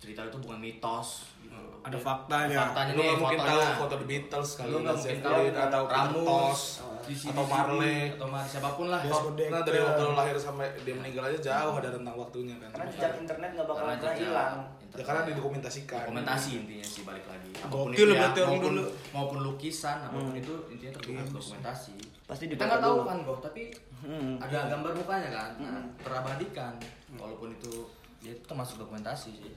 [0.06, 1.58] cerita itu bukan mitos gitu.
[1.82, 2.58] Ada faktanya.
[2.70, 5.82] faktanya lu nggak mungkin tahu fotonya foto The Beatles kali lu nggak mungkin tahu atau
[5.89, 6.62] Ramus
[7.06, 9.02] DC, atau Marley atau Mar siapa pun lah.
[9.02, 12.70] Nah dari waktu lahir sampai dia meninggal aja jauh ada rentang waktunya kan.
[12.70, 14.56] Karena jejak internet nggak bakal pernah hilang.
[14.96, 16.08] Ya karena didokumentasikan.
[16.08, 18.84] dokumentasi intinya sih balik lagi Gokil itu ya, maupun, dulu.
[19.12, 23.64] maupun lukisan apa pun itu intinya terbuat dokumentasi Pasti kita nggak tahu kan kok tapi
[24.06, 24.38] Hmm.
[24.38, 26.78] ada gambar mukanya kan nah, terabadikan
[27.18, 27.89] walaupun itu
[28.22, 29.49] ya itu termasuk dokumentasi sih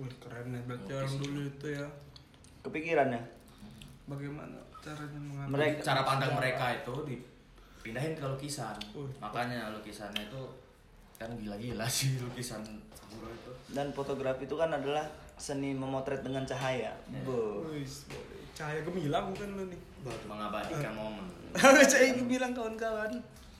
[0.00, 1.86] Wih keren ya berarti orang dulu itu ya.
[2.64, 3.22] Kepikiran ya?
[4.10, 8.76] bagaimana caranya mengambil Mereka cara pandang mereka itu dipindahin ke lukisan.
[8.90, 9.06] Uh.
[9.22, 10.42] makanya lukisannya itu
[11.20, 12.64] kan gila-gila sih lukisan
[12.96, 13.52] samurai itu.
[13.70, 15.06] Dan fotografi itu kan adalah
[15.38, 16.96] seni memotret dengan cahaya.
[17.22, 17.68] Bo.
[17.70, 18.40] Wis, boleh.
[18.56, 19.80] cahaya gemilang bukan lu nih?
[20.28, 21.24] Mengabadikan momen.
[21.92, 23.12] Cahaya gemilang kawan-kawan.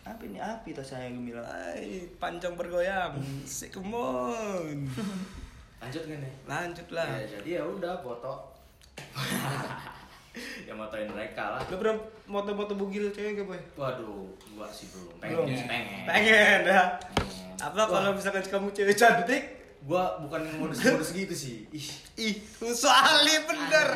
[0.05, 0.41] Apa ini?
[0.41, 1.45] Api tuh cahaya gemilang?
[1.45, 3.13] Ay, panjang bergoyang.
[3.49, 4.89] Si kemon
[5.81, 8.33] lanjut gak nih lanjut lah Ya, jadi ya udah foto
[10.63, 13.61] ya motoin mereka lah Lu pernah moto-moto bugil cewek gak boy?
[13.75, 15.45] waduh gua sih belum Belum.
[15.47, 16.87] pengen pengen Pengen dah.
[17.11, 17.59] Pengen.
[17.61, 19.43] Apa kalau misalkan kamu cewek cantik?
[19.81, 21.89] gua bukan modus-modus gitu sih ih
[22.21, 22.35] Ih,
[22.71, 23.89] soalnya bener.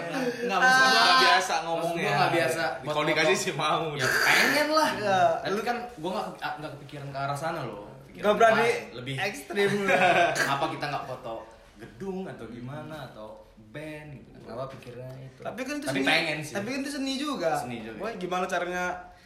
[0.42, 2.00] nggak maksud gua Nggak biasa ngomongnya.
[2.02, 3.92] gua nggak biasa Kalau dikasih sih mau.
[3.92, 5.18] ya pengen lah Ya.
[5.44, 9.90] tapi kan gua nggak nggak kepikiran ke arah sana loh Gak berani lebih ekstrim lu.
[10.52, 11.44] apa kita nggak foto
[11.76, 16.06] gedung atau gimana atau band gitu apa pikirnya itu Tapi kan itu tapi seni.
[16.06, 17.52] pengen sih Tapi kan itu seni juga.
[17.56, 17.98] Seni juga.
[17.98, 18.84] Boy, gimana caranya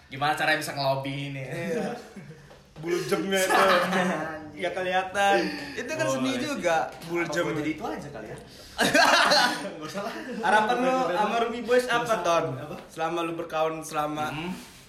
[0.08, 1.92] gimana caranya bisa ngelobi ini Iya.
[2.80, 3.16] Bulu itu
[4.54, 5.36] ya kelihatan.
[5.74, 6.46] Itu kan seni Boleh sih.
[6.48, 6.76] juga.
[7.06, 7.44] Bulu Apa jem.
[7.44, 8.38] gua jadi itu aja kali ya
[10.40, 12.44] Harapan lu sama Ruby Boys apa Ton?
[12.88, 14.30] Selama lu berkawan selama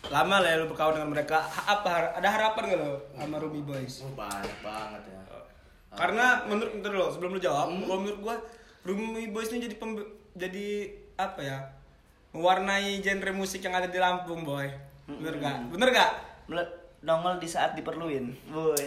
[0.07, 1.41] lama lah ya lu berkawan dengan mereka.
[1.65, 4.01] Apa ada harapan gak lu sama Ruby Boys?
[4.01, 5.18] oh, banyak banget ya
[5.89, 8.35] Karena menurut lo sebelum lu jawab, kalau menurut gua
[8.81, 11.57] Ruby Boys ini jadi pembe- jadi apa ya?
[12.29, 14.69] Mewarnai genre musik yang ada di Lampung, boy.
[15.09, 15.73] Bener gak?
[15.73, 16.11] Bener gak?
[16.45, 18.29] Mele- nongol di saat diperluin.
[18.47, 18.77] Boy.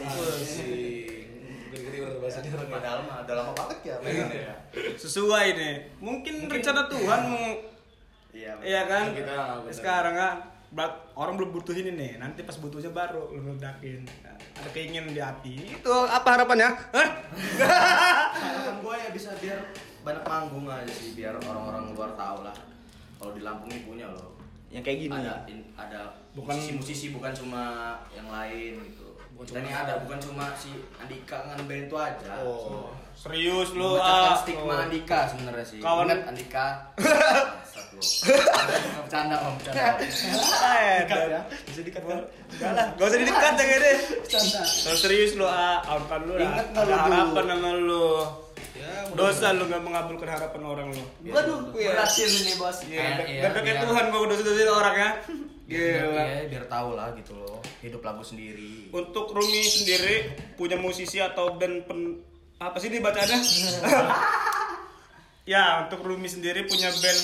[1.73, 2.75] Gede-gede bener bahasanya orang ya.
[2.77, 4.55] padahal mah udah lama banget ya pengen ya
[4.95, 5.75] Sesuai nih.
[5.99, 7.47] Mungkin, rencana Tuhan mau
[8.31, 9.05] iya Iya kan?
[9.11, 9.35] Kita.
[9.73, 10.35] Sekarang kan
[11.13, 12.13] orang belum butuh ini nih.
[12.17, 14.09] Nanti pas butuhnya baru lu meledakin.
[14.55, 15.55] Ada keinginan di hati.
[15.71, 16.69] Itu apa harapannya?
[16.91, 17.09] Hah?
[18.33, 19.59] harapan gue ya bisa biar
[20.03, 22.57] banyak manggung aja sih biar orang-orang luar tahu lah
[23.15, 24.35] kalau di Lampung ini punya loh
[24.67, 25.13] Yang kayak gini.
[25.15, 26.01] ada in- ada
[26.33, 27.63] Bukan- musisi-musisi bukan cuma
[28.11, 32.91] yang lain gitu kita ini ada bukan cuma si Andika dengan band itu aja Oh,
[33.23, 34.35] serius lu ah.
[34.37, 34.83] stigma Oh.
[34.83, 36.67] Andika sebenarnya sih Kawan- Ingat Andika.
[37.93, 41.41] Nggak bercanda om bercanda Eh, ya.
[41.63, 42.19] Bisa dikat kan?
[42.51, 43.97] Enggak lah, gak usah didekat ya deh.
[44.83, 46.43] Kalau serius lu, ah, kawan lu lah.
[46.43, 48.09] Ingat Ada lu harapan sama lu.
[48.73, 51.05] Ya, Dosa lu gak mengabulkan harapan orang lu.
[51.25, 52.79] Waduh, berhasil ini bos.
[52.83, 55.11] Iya, gak iya, pakai biar- Tuhan gua dosa-dosa orang ya.
[55.63, 56.23] biar, Gila.
[56.27, 61.57] ya, biar tahu lah gitu loh hidup lagu sendiri Untuk Rumi sendiri punya musisi atau
[61.57, 62.01] band pen
[62.71, 63.39] apa sih dibacaannya?
[65.53, 67.23] ya, untuk Rumi sendiri punya band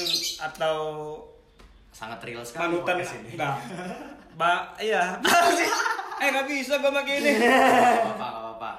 [0.50, 0.76] atau
[1.94, 3.56] sangat real sekali panutan enggak.
[4.38, 5.18] Ba, iya.
[6.22, 7.32] eh nggak bisa gua pakai ini.
[7.42, 8.70] Gak apa-apa, gak apa-apa.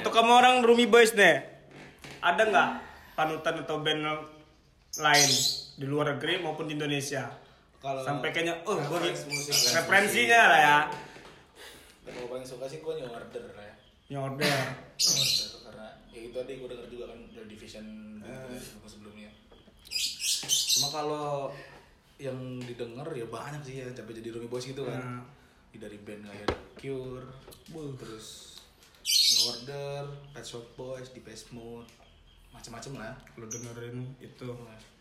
[0.00, 1.40] Untuk kamu orang Rumi Boys nih,
[2.20, 2.68] ada nggak
[3.16, 4.04] panutan atau band
[5.00, 5.30] lain
[5.80, 7.24] di luar negeri maupun di Indonesia?
[7.80, 8.98] Kalau Sampai kayaknya, oh, gue
[9.76, 10.78] referensinya lah ya.
[12.08, 13.74] Kalau paling suka sih gue new order lah ya.
[14.12, 14.56] Nyorder.
[14.96, 15.45] New order
[16.12, 17.86] ya itu tadi gue denger juga kan dari division
[18.22, 19.30] gitu sebelumnya.
[20.76, 21.50] Cuma kalau
[22.16, 25.00] yang didengar ya banyak sih ya sampai jadi Rumi Boys gitu kan.
[25.00, 25.22] Hmm.
[25.76, 27.28] Ya, Dari band kayak The Cure,
[28.00, 28.56] terus
[29.04, 31.92] New Order, Pet Shop Boys, Depeche Mode,
[32.48, 33.14] macam-macam lah.
[33.36, 34.48] Lu dengerin itu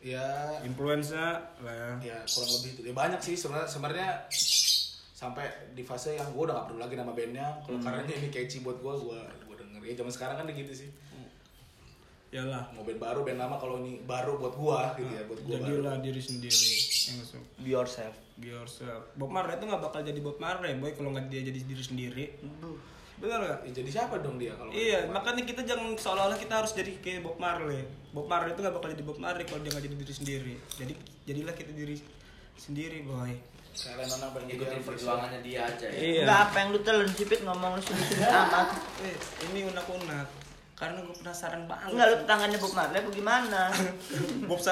[0.06, 2.14] Ya influence-nya lah ya.
[2.14, 4.10] ya kurang lebih itu ya banyak sih sebenarnya sebenarnya
[5.16, 8.62] sampai di fase yang gue udah gak perlu lagi nama bandnya kalau karena ini catchy
[8.62, 9.20] buat gue gue
[9.76, 10.90] denger ya zaman sekarang kan gitu sih
[12.34, 12.68] Yalah.
[12.76, 15.80] mau band baru band lama kalau ini baru buat gue gitu ya buat gue baru
[15.80, 16.68] Jadilah diri sendiri
[17.08, 17.44] yang masuk.
[17.64, 18.16] Be yourself.
[18.36, 19.02] Be yourself.
[19.16, 22.26] Bob Marley itu nggak bakal jadi Bob Marley, boy, kalau nggak dia jadi diri sendiri.
[23.16, 23.60] Benar nggak?
[23.64, 27.24] Ya, jadi siapa dong dia kalau Iya, makanya kita jangan seolah-olah kita harus jadi kayak
[27.24, 27.88] Bob Marley.
[28.12, 30.54] Bob Marley itu nggak bakal jadi Bob Marley kalau dia nggak jadi diri sendiri.
[30.76, 31.96] Jadi jadilah kita diri
[32.60, 33.32] sendiri, boy.
[33.76, 36.22] Kalian orang ikutin perjuangannya dia aja ya Iya.
[36.24, 38.68] Enggak apa yang lu telan sipit ngomong lu sendiri amat.
[39.04, 39.16] Eh,
[39.46, 40.28] ini unak-unak.
[40.76, 41.88] Karena gue penasaran banget.
[41.92, 43.62] Enggak lu tangannya Bob Marley apa gimana?
[44.50, 44.72] Bob Sa,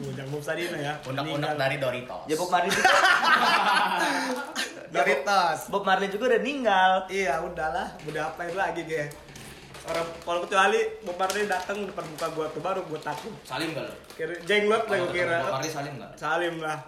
[0.00, 0.92] oh, jangan Bob Sadino ya.
[1.04, 2.88] unek-unek dari Doritos Ya Bob Marley juga,
[4.94, 5.58] dari tas.
[5.68, 6.90] Bob Marley juga udah ninggal.
[7.08, 7.88] Iya, udahlah.
[8.04, 9.04] Udah apain lagi gue.
[9.84, 13.32] Orang kalau kecuali Bob Marley datang depan muka gua tuh baru gua takut.
[13.44, 13.92] salim gak lo?
[14.16, 15.36] Kira jenglot lah gua kira.
[15.44, 16.12] Bob Marley salim gak?
[16.16, 16.78] Salim lah.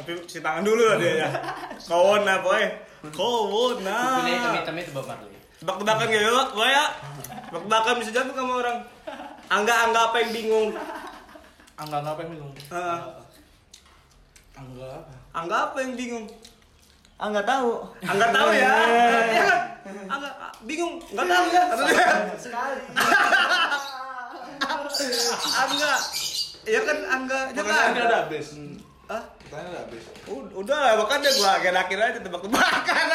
[0.00, 1.28] Tapi si tangan dulu lah dia ya.
[1.84, 2.64] Kawona boy.
[3.12, 4.24] Kawona.
[4.24, 6.86] Pilih hitam-hitam itu Bob Marley Tebak-tebakan gak ya, boy ya?
[7.52, 8.78] Tebak-tebakan bisa jatuh sama orang.
[9.52, 10.70] Angga-angga apa yang bingung?
[11.80, 13.00] angga angga apa yang bingung Ah.
[14.52, 16.26] angga apa Angga apa yang bingung?
[17.20, 17.70] Nggak tahu.
[18.04, 18.72] Angga tahu ya.
[19.30, 19.60] Iya kan?
[20.12, 21.64] Angga ah, bingung, nggak tahu ya.
[22.36, 22.80] Sekali.
[25.60, 25.92] Angga.
[26.68, 27.96] Iya kan Angga jangan.
[27.96, 28.46] udah ada habis
[29.50, 33.06] Pertanyaan udah habis ud- udah lah, makanya gua akhir-akhir aja tebak-tebakan.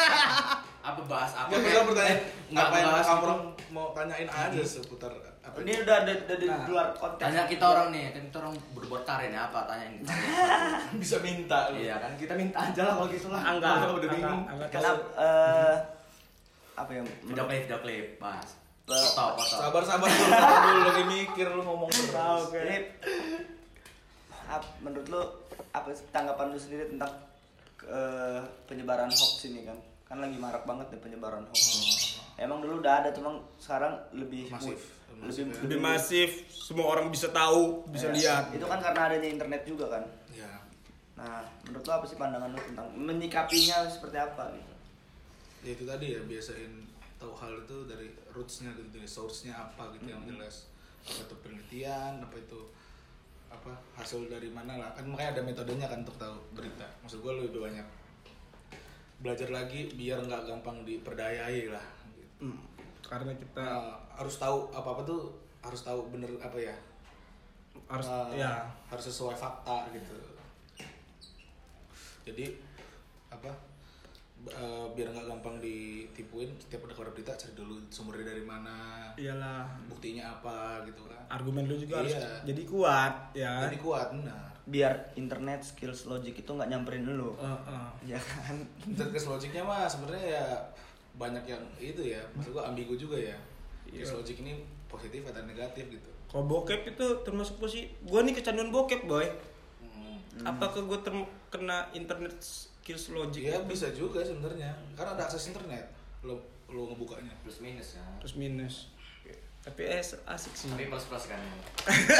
[0.86, 3.34] apa bahas apa Apa kayak- pertanyaan nggak apa yang bahas kamu
[3.70, 5.10] mau tanyain aja seputar
[5.40, 6.62] apa Ini udah ada di Nah.
[6.68, 7.22] luar konteks.
[7.22, 9.92] tanya kita orang nih kan kita orang berbuat karya nih apa tanyain
[10.94, 11.80] bisa minta lu.
[11.80, 14.42] iya kan kita minta aja lah kalau gitu lah Angga, Kalau udah Angga, bingung.
[14.68, 15.74] Kenapa eh
[16.76, 17.02] apa ya?
[17.24, 18.48] video klip video klip bahas
[18.86, 22.14] Eh, foto foto sabar sabar dulu sabar dulu lagi mikir lu ngomong terus
[22.44, 22.62] oke.
[24.78, 25.22] Menurut lu
[25.70, 27.12] apa sih tanggapan lu sendiri tentang
[27.82, 29.78] eh, penyebaran hoax ini kan?
[30.04, 31.64] Kan lagi marak banget nih penyebaran hoax.
[32.36, 34.76] Emang dulu udah ada, cuma sekarang lebih Masif.
[35.16, 39.64] lebih lebih masif semua orang bisa tahu bisa Ya, lihat Itu kan karena adanya internet
[39.64, 40.04] juga kan.
[40.30, 40.44] ya
[41.16, 44.72] Nah, menurut lu apa sih pandangan lu tentang menyikapinya seperti apa gitu?
[45.64, 46.72] ya itu tadi ya biasain
[47.16, 50.68] tahu hal itu dari rootsnya gitu dari source-nya apa gitu yang jelas
[51.02, 52.60] apa itu penelitian apa itu
[53.48, 54.90] apa hasil dari mana lah.
[54.92, 56.86] Kan makanya ada metodenya kan untuk tahu berita.
[57.02, 57.86] Maksud gue lebih banyak
[59.16, 62.44] belajar lagi biar nggak gampang diperdayai lah gitu.
[62.44, 62.60] Hmm,
[63.00, 65.32] karena kita Nah, harus tahu apa apa tuh
[65.64, 66.76] harus tahu bener apa ya?
[67.88, 68.60] Harus Eh, ya.
[68.86, 70.16] harus sesuai fakta gitu.
[72.26, 72.58] Jadi
[73.30, 73.50] apa
[74.38, 78.74] eh, biar nggak gampang ditipuin setiap ada kabar berita cari dulu sumbernya dari mana
[79.14, 82.28] iyalah buktinya apa gitu kan argumen lu juga harus Iya.
[82.44, 87.38] jadi kuat ya jadi kuat benar Biar internet skills logic itu nggak nyamperin lu.
[87.38, 87.86] Eh, eh.
[88.10, 88.58] Ya kan?
[88.90, 90.46] Terus logiknya mah sebenarnya ya
[91.14, 93.38] banyak yang itu ya maksud gua ambigu juga ya
[93.86, 94.02] Iya.
[94.02, 98.68] Case logic ini positif atau negatif gitu kalau bokep itu termasuk posisi gua nih kecanduan
[98.68, 99.22] bokep boy
[100.36, 100.44] Hmm.
[100.44, 102.34] apakah gua terkena internet
[102.86, 103.66] skills logic ya itu?
[103.66, 105.90] bisa juga sebenarnya karena ada akses internet
[106.22, 106.38] lo
[106.70, 108.94] lo ngebukanya plus minus ya plus minus
[109.66, 111.42] tapi eh, asik sih tapi plus plus kan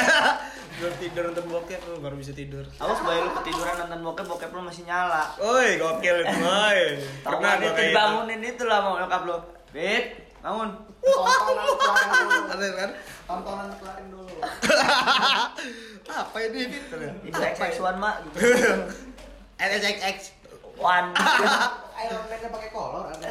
[0.82, 4.50] Baru tidur nonton bokep lu baru bisa tidur Awas boy lu ketiduran nonton bokep, bokep
[4.50, 5.30] lu masih nyala.
[5.38, 6.36] Oi, gokil itu.
[6.42, 6.82] Tahu
[7.22, 9.38] Pernah itu kayak dibangunin itu lah mau nyokap lu.
[9.70, 10.74] Bit, bangun.
[11.06, 12.66] Tontonan kelarin dulu.
[12.74, 12.90] Kan?
[13.30, 14.36] Tontonan kelarin dulu.
[16.26, 17.12] Apa ini gitu ya?
[17.22, 18.14] Ini XX one mak.
[18.26, 18.42] Gitu.
[19.56, 20.35] NSXX.
[20.76, 21.10] One.
[22.04, 23.26] Iron Man-nya pakai kolor ada.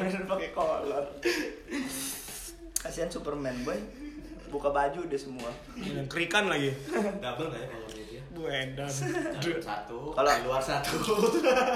[0.00, 1.04] Bener pakai kolor.
[2.80, 3.76] Kasihan Superman boy.
[4.48, 5.52] Buka baju deh semua.
[6.08, 6.72] Kerikan lagi.
[7.20, 8.48] double nggak ya kalau ya Bu.
[8.48, 8.88] Dalam
[9.60, 10.96] satu Kalau- di luar satu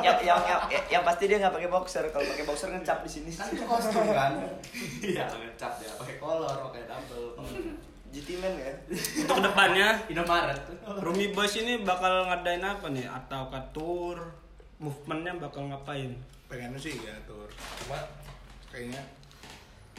[0.00, 2.08] yang, yang, yang, yang pasti dia nggak pakai boxer.
[2.08, 3.28] Kalau pakai boxer ngecap di sini.
[3.28, 4.40] Kan itu kostum kan.
[5.04, 7.36] iya ngecap dia pakai kolor pakai double
[8.12, 8.72] GT Man ya.
[9.24, 10.60] Untuk ke depannya, Indomaret
[11.00, 13.08] Rumi Boys ini bakal ngadain apa nih?
[13.08, 14.20] Atau ke tour?
[14.76, 16.12] Movementnya bakal ngapain?
[16.52, 17.48] pengennya sih ya tur
[17.80, 17.96] cuma
[18.68, 19.00] kayaknya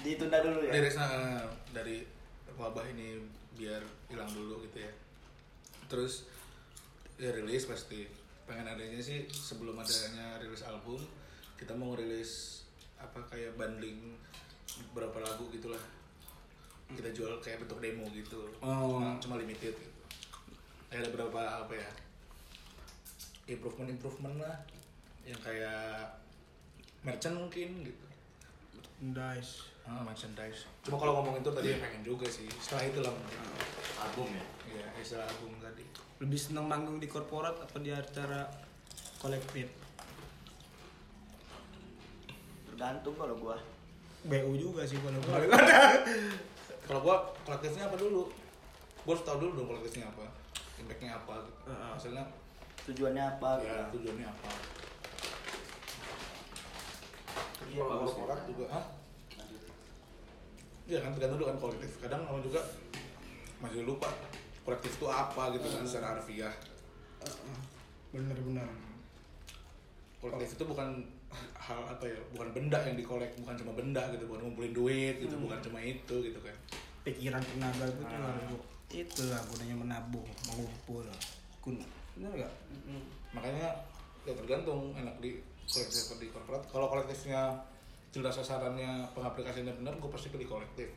[0.06, 0.78] Ditunda dulu ya.
[0.78, 1.42] dari sana
[1.74, 2.06] dari
[2.54, 3.18] wabah ini
[3.58, 3.82] biar
[4.14, 4.94] hilang dulu gitu ya
[5.90, 6.30] terus
[7.18, 8.06] ya rilis pasti
[8.46, 11.02] pengen adanya sih sebelum adanya rilis album
[11.58, 12.62] kita mau ngerilis
[13.02, 14.14] apa kayak bundling
[14.94, 15.82] berapa lagu gitulah
[16.92, 19.00] kita jual kayak bentuk demo gitu Oh.
[19.24, 19.94] Cuma limited gitu
[20.94, 21.90] ada beberapa apa ya
[23.50, 24.56] improvement improvement lah
[25.26, 26.22] yang kayak
[27.02, 28.06] merchant mungkin gitu
[29.04, 29.68] Merchandise.
[29.84, 30.64] Ah, merchandise.
[30.80, 32.48] Cuma kalau ngomong itu tadi pengen juga sih.
[32.56, 33.40] Setelah itu lah mungkin.
[34.00, 35.84] album ya Iya, istilah album tadi.
[36.24, 38.48] Lebih seneng manggung di korporat atau di acara
[39.20, 39.68] kolektif?
[42.72, 43.60] Tergantung kalau gua.
[44.24, 45.44] BU juga sih kalau gua.
[46.84, 47.16] Kalau gua
[47.48, 48.28] kolektifnya apa dulu?
[49.04, 50.26] Gua harus tahu dulu dong kolektifnya apa.
[50.80, 51.62] Impactnya apa gitu.
[51.72, 51.92] Heeh.
[51.96, 52.24] Misalnya,
[52.84, 53.50] Tujuannya apa?
[53.64, 54.50] ya tujuannya apa.
[57.64, 58.36] Iya, Kalau bagus ya.
[58.52, 58.86] juga, ah?
[60.84, 61.92] Iya kan tergantung dulu kan kolektif.
[62.04, 62.60] Kadang orang juga
[63.64, 64.12] masih lupa
[64.68, 66.52] kolektif itu apa gitu kan secara harfiah.
[68.12, 68.68] Bener-bener.
[70.20, 71.04] kolektif itu bukan
[71.54, 75.36] hal apa ya bukan benda yang dikolek bukan cuma benda gitu bukan ngumpulin duit gitu
[75.38, 76.56] bukan cuma itu gitu kan
[77.04, 78.40] Pikiran tenaga itu tuh Ah.
[78.94, 81.02] itulah gunanya menabung, mengumpul.
[81.60, 81.76] Kun,
[82.14, 82.54] bener gak?
[83.34, 83.74] makanya
[84.24, 87.58] ya tergantung enak di kolektif atau di korporat kalau kolektifnya
[88.10, 90.94] jelas sasarannya pengaplikasiannya benar gue pasti pilih kolektif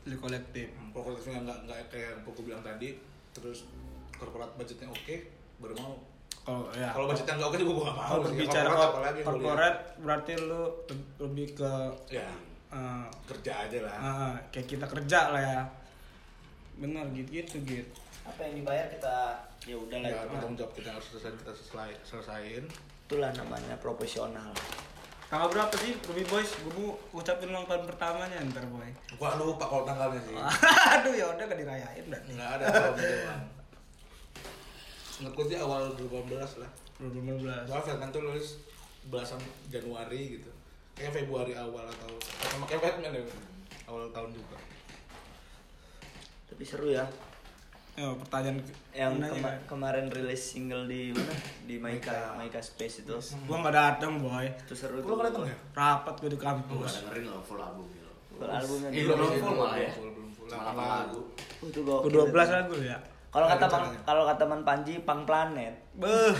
[0.00, 0.68] Di kolektif.
[0.92, 2.88] kalau kolektifnya nggak nggak kayak yang gue bilang tadi
[3.30, 3.64] terus
[4.12, 5.16] korporat budgetnya oke
[5.58, 5.94] baru mau
[6.40, 6.88] Kalau ya.
[6.90, 8.24] kalau budgetnya nggak oke juga gue nggak mau kalau sih.
[8.32, 8.68] berbicara
[9.20, 11.72] Korporat berarti lu le- lebih ke
[12.08, 12.28] ya
[12.70, 15.60] eh, kerja aja lah ah, kayak kita kerja lah ya.
[16.76, 17.92] Bener gitu gitu gitu.
[18.24, 19.16] Apa yang dibayar kita
[19.68, 20.32] ya udahlah ya itu.
[20.32, 22.64] tanggung jawab kita harus selesai kita selesai selesaiin
[23.04, 24.50] Itulah namanya profesional.
[25.26, 26.50] Tanggal berapa sih Ruby Boys?
[26.58, 28.90] Gue mau ucapin ulang tahun pertamanya ntar boy.
[29.14, 30.34] Gua lupa kalau tanggalnya sih.
[30.98, 32.20] Aduh ya udah gak dirayain dah.
[32.26, 32.94] Enggak ada kalau
[35.22, 36.70] gue sih awal 2018 lah.
[36.98, 37.66] 2015.
[37.66, 38.46] Soalnya Batman tuh nulis
[39.06, 40.50] belasan Januari gitu.
[40.92, 42.10] Kayak Februari awal atau
[42.42, 43.24] sama kayak Batman ya.
[43.84, 44.56] Awal tahun juga.
[46.46, 47.04] Tapi seru ya.
[47.98, 48.56] Oh, pertanyaan
[48.92, 49.58] Yang kema- kan?
[49.66, 51.34] kemarin rilis single di mana?
[51.66, 52.56] Di Maika, Maika.
[52.58, 53.12] Space itu.
[53.44, 54.46] Gua nggak datang boy.
[54.46, 55.16] Itu seru Lu tuh.
[55.16, 55.56] kan datang ya?
[55.74, 56.90] Rapat gue di kampus.
[57.02, 59.14] dengerin loh full album gitu Full albumnya Eh, dua.
[59.14, 59.90] belum full malah ya.
[59.90, 60.46] Full, belum full.
[60.48, 61.20] Delapan lagu.
[61.60, 61.80] Itu.
[61.84, 62.98] Ke 12 lagu ya.
[63.30, 65.74] Kalau kata Ada Bang kalau kata Man Panji Pang Planet.
[65.94, 66.34] Beuh.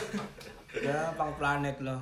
[0.71, 1.99] Ya, pang planet loh.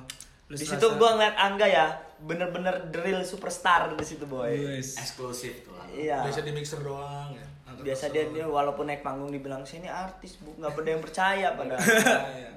[0.49, 1.89] Di situ gua ngeliat Angga ya,
[2.21, 4.49] bener-bener drill superstar di situ boy.
[4.49, 4.97] Wes.
[4.97, 5.73] Eksklusif tuh.
[5.89, 6.21] Iya.
[6.25, 7.45] Biasa di mixer doang ya.
[7.69, 11.47] Angkat Biasa dia, dia walaupun naik panggung dibilang sini artis bu nggak pada yang percaya
[11.57, 11.81] padahal.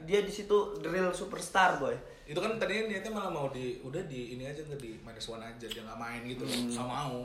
[0.09, 1.93] dia di situ drill superstar boy.
[2.23, 5.43] itu kan tadinya niatnya malah mau di udah di ini aja nggak di minus one
[5.43, 7.19] aja dia nggak main gitu loh nggak mau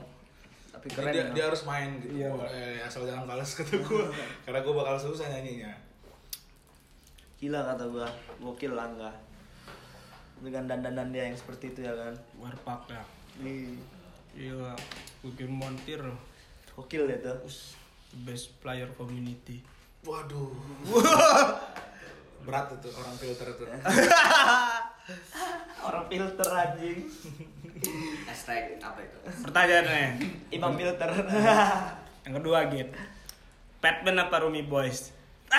[0.78, 1.34] Tapi keren dia, ya.
[1.34, 2.30] dia harus main gitu Iya.
[2.47, 4.03] eh, asal jangan balas kata gue
[4.45, 5.73] karena gue bakal susah nyanyinya
[7.38, 9.13] Gila kata gua, gokil Angga.
[10.38, 12.13] Dengan dandanan dia yang seperti itu ya kan.
[12.36, 13.01] Warpak ya.
[13.41, 13.78] Ih,
[14.34, 14.73] Iya,
[15.21, 16.01] bikin montir
[16.73, 17.38] Gokil ya tuh.
[18.07, 19.61] the best player community.
[20.01, 20.53] waduh
[22.47, 23.63] berat itu orang filter itu
[25.80, 27.08] Orang filter anjing.
[28.28, 29.18] Hashtag apa itu?
[29.45, 30.20] Pertanyaannya,
[30.51, 31.10] Imam filter.
[32.28, 32.91] yang kedua gitu.
[33.80, 35.16] Batman apa Rumi Boys?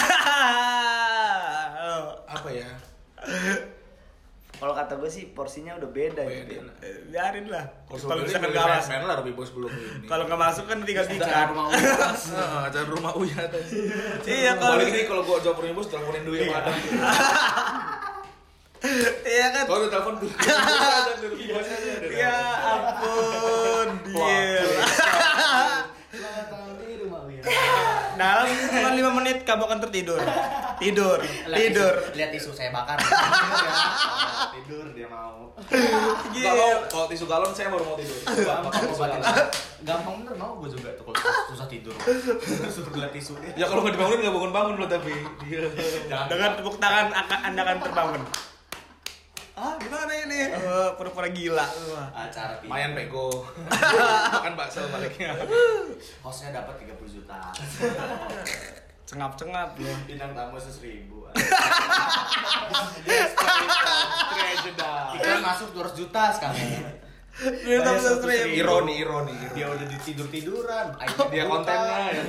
[2.28, 2.68] apa ya
[4.58, 6.42] Kalau kata gue sih porsinya udah beda, ya.
[6.44, 6.66] Beda.
[6.82, 7.62] Eh, Biarin lah.
[7.86, 8.90] kalau bisa nggak masuk.
[8.90, 11.46] Batman lah Robbie Bos belum ini Kalau nggak masuk kan tinggal tiket.
[11.48, 11.70] rumah.
[11.70, 13.86] Nah, acara rumah Uya tadi
[14.26, 16.74] Iya kalau ini kalau gue jawab Robbie Bos teleponin yang ada
[19.26, 19.64] Iya kan.
[19.66, 22.06] kalau udah telepon dulu ada Robbie Bos aja ada.
[22.14, 24.62] Ya ampun, dia.
[26.08, 27.42] Selamat tahun di rumah Uya.
[28.18, 30.18] Dalam cuma 5 menit kamu akan tertidur.
[30.78, 31.18] Tidur,
[31.50, 31.94] tidur.
[32.14, 33.02] Lihat tisu saya bakar.
[34.54, 35.50] Tidur dia mau.
[35.58, 38.14] Mau kalau tisu galon saya baru mau tidur
[39.78, 41.18] Gampang bener mau gue juga tuh kalau
[41.50, 41.94] susah tidur.
[42.70, 43.58] Suruh lihat tisu dia.
[43.58, 45.12] ya kalau nggak dibangunin nggak bangun bangun loh tapi
[45.50, 45.66] dia
[46.30, 48.22] Dengan tepuk tangan akan Anda akan terbangun.
[50.28, 50.52] Ini?
[50.60, 51.64] Oh, pura-pura gila.
[51.64, 52.12] Wah.
[52.12, 52.68] Acara pindah.
[52.68, 53.48] Mayan pego
[54.36, 55.32] makan bakso baliknya
[56.20, 57.48] Hostnya dapat 30 juta.
[59.08, 59.96] Cengap-cengap loh.
[60.04, 61.32] Bintang tamu seribu.
[64.28, 66.60] Trageda Iklan masuk 200 juta sekarang.
[67.38, 68.50] Dia tahu 100 ribu.
[68.56, 70.86] ironi ironi Dia udah ditidur tiduran.
[71.30, 72.22] dia kontennya ya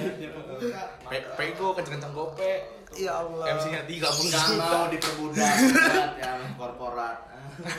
[1.38, 2.54] pego kenceng-kenceng gope
[2.92, 3.46] Ya Allah.
[3.54, 5.56] MC nya 30 Gak juta mau diperbudak
[6.22, 7.18] yang korporat.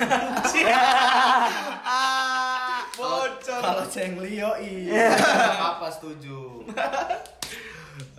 [2.92, 3.60] Bocor.
[3.60, 5.10] Kalau Ceng Leo iya.
[5.74, 6.62] Apa setuju?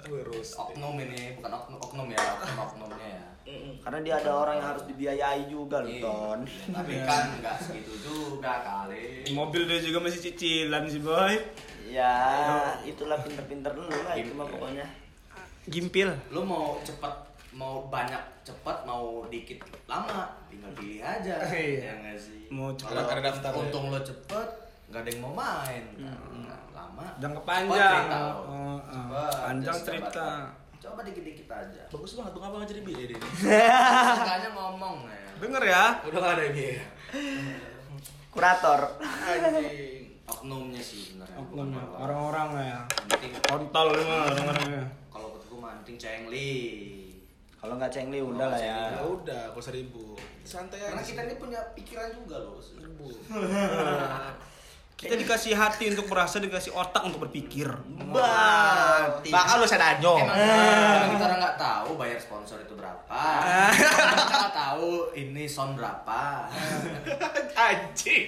[0.01, 3.23] Terus Oknum ini bukan oknum, oknum ya, oknum oknumnya ya.
[3.81, 6.01] Karena dia ada orang yang harus dibiayai juga loh, Iya.
[6.01, 6.39] Ton.
[6.69, 9.25] Tapi kan nggak segitu juga kali.
[9.31, 11.33] Mobil dia juga masih cicilan sih, boy.
[11.87, 12.15] Ya,
[12.81, 14.85] itulah pinter-pinter dulu lah itu mah pokoknya.
[15.65, 16.09] Gimpil.
[16.29, 17.13] Lu mau cepet,
[17.51, 21.35] mau banyak cepet, mau dikit lama, tinggal pilih aja.
[21.51, 21.91] Iya.
[21.91, 22.47] Ya nggak sih.
[22.47, 23.11] Mau Kalau cepet.
[23.11, 23.59] Ada daftar ya?
[23.59, 24.47] untung lo cepet,
[24.87, 25.83] nggak ada yang mau main.
[25.99, 27.05] Nah, lama.
[27.19, 28.03] Jangka cepet panjang.
[28.05, 28.31] cerita lo.
[28.31, 28.77] Oh, oh.
[28.87, 30.27] Cepet, Panjang cerita.
[30.81, 31.83] Coba dikit-dikit aja.
[31.87, 35.21] bagus banget tuh abang jadi biaya deh Seenggaknya ngomong ya.
[35.37, 35.83] Denger ya.
[36.03, 36.81] udah gak ada biaya
[38.29, 38.81] Kurator.
[38.99, 41.37] anjing Oknumnya sih sebenarnya.
[41.37, 41.83] Oknumnya.
[41.83, 42.79] Bukan Orang-orang ya.
[43.03, 44.83] Penting Kontol mah orang-orangnya.
[45.11, 46.53] kalau kata gue manting cengli.
[47.53, 48.79] Kalau nggak cengli udah lah ya.
[48.95, 52.57] ya udah kok seribu santai aja Karena kita ini punya pikiran juga loh.
[52.57, 53.05] seribu
[55.01, 57.65] Kita dikasih hati untuk merasa, dikasih otak untuk berpikir.
[58.11, 59.33] Mati.
[59.33, 63.21] bakal lu sedanyo Emang, emang kita orang nggak tahu bayar sponsor itu berapa.
[63.73, 66.45] kita nggak tahu ini sound berapa.
[67.61, 68.25] anjing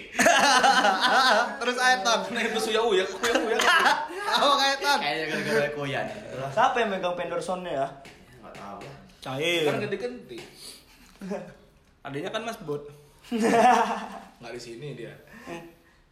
[1.62, 2.20] Terus ayo ton.
[2.34, 3.58] nah itu suya uya uya uya
[4.34, 5.00] Apa kayak ton?
[5.04, 6.06] Kayaknya gara-gara koyan.
[6.54, 7.88] Siapa yang megang vendor soundnya ya?
[8.42, 8.80] Nggak tahu.
[9.22, 9.64] Cair.
[9.70, 10.40] kan gede gede
[12.02, 12.90] Adanya kan Mas Bot.
[14.42, 15.14] nggak di sini dia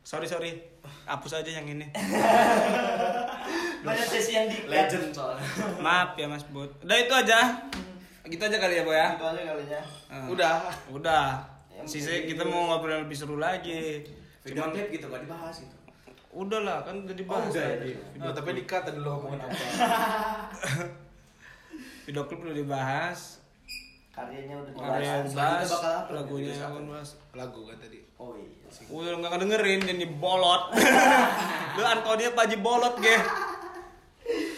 [0.02, 0.52] Sorry sorry.
[1.06, 1.86] Hapus aja yang ini.
[3.86, 5.46] Banyak sesi yang di Legend soalnya.
[5.86, 6.70] Maaf ya Mas Bot.
[6.82, 7.40] Udah itu aja.
[8.26, 9.08] Gitu aja kali ya, Boy ya.
[9.18, 9.82] Itu aja kalinya.
[10.10, 10.54] Eh, udah
[10.90, 11.26] Udah.
[11.86, 14.06] Sisa kita mau ngobrol lebih seru lagi.
[14.42, 15.76] Video Cuman klip gitu nggak dibahas gitu.
[16.32, 17.92] udah lah kan udah dibahas udah ya, tadi.
[18.16, 19.52] Nah, tapi dikat tadi lu ngomongin apa
[22.08, 23.20] Video klip udah dibahas.
[24.16, 25.06] Karyanya udah Karya dibahas.
[25.06, 26.10] yang selanjutnya bahas, bakal apa?
[26.16, 27.10] lagunya Video akan bahas.
[27.36, 28.86] lagu kan tadi Oh iya sih.
[28.94, 30.78] Udah nggak dengerin jadi bolot.
[31.76, 33.18] Lu Antonia Paji bolot ge.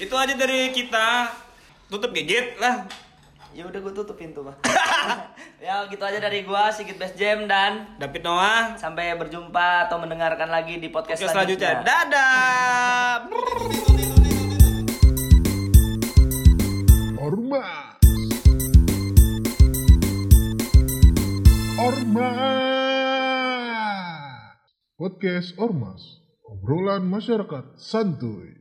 [0.03, 1.31] Itu aja dari kita.
[1.87, 2.83] Tutup gigit lah.
[3.53, 4.57] Ya udah gue tutup pintu mah.
[5.63, 8.75] ya gitu aja dari gua Sigit Best Jam dan David Noah.
[8.75, 11.85] sampai berjumpa atau mendengarkan lagi di podcast, Oke selanjutnya.
[11.85, 12.09] selanjutnya.
[12.11, 13.29] Dadah.
[17.21, 17.95] Ormas.
[21.77, 22.92] Ormas.
[25.03, 25.99] Podcast Ormas.
[26.47, 28.55] obrolan masyarakat santuy.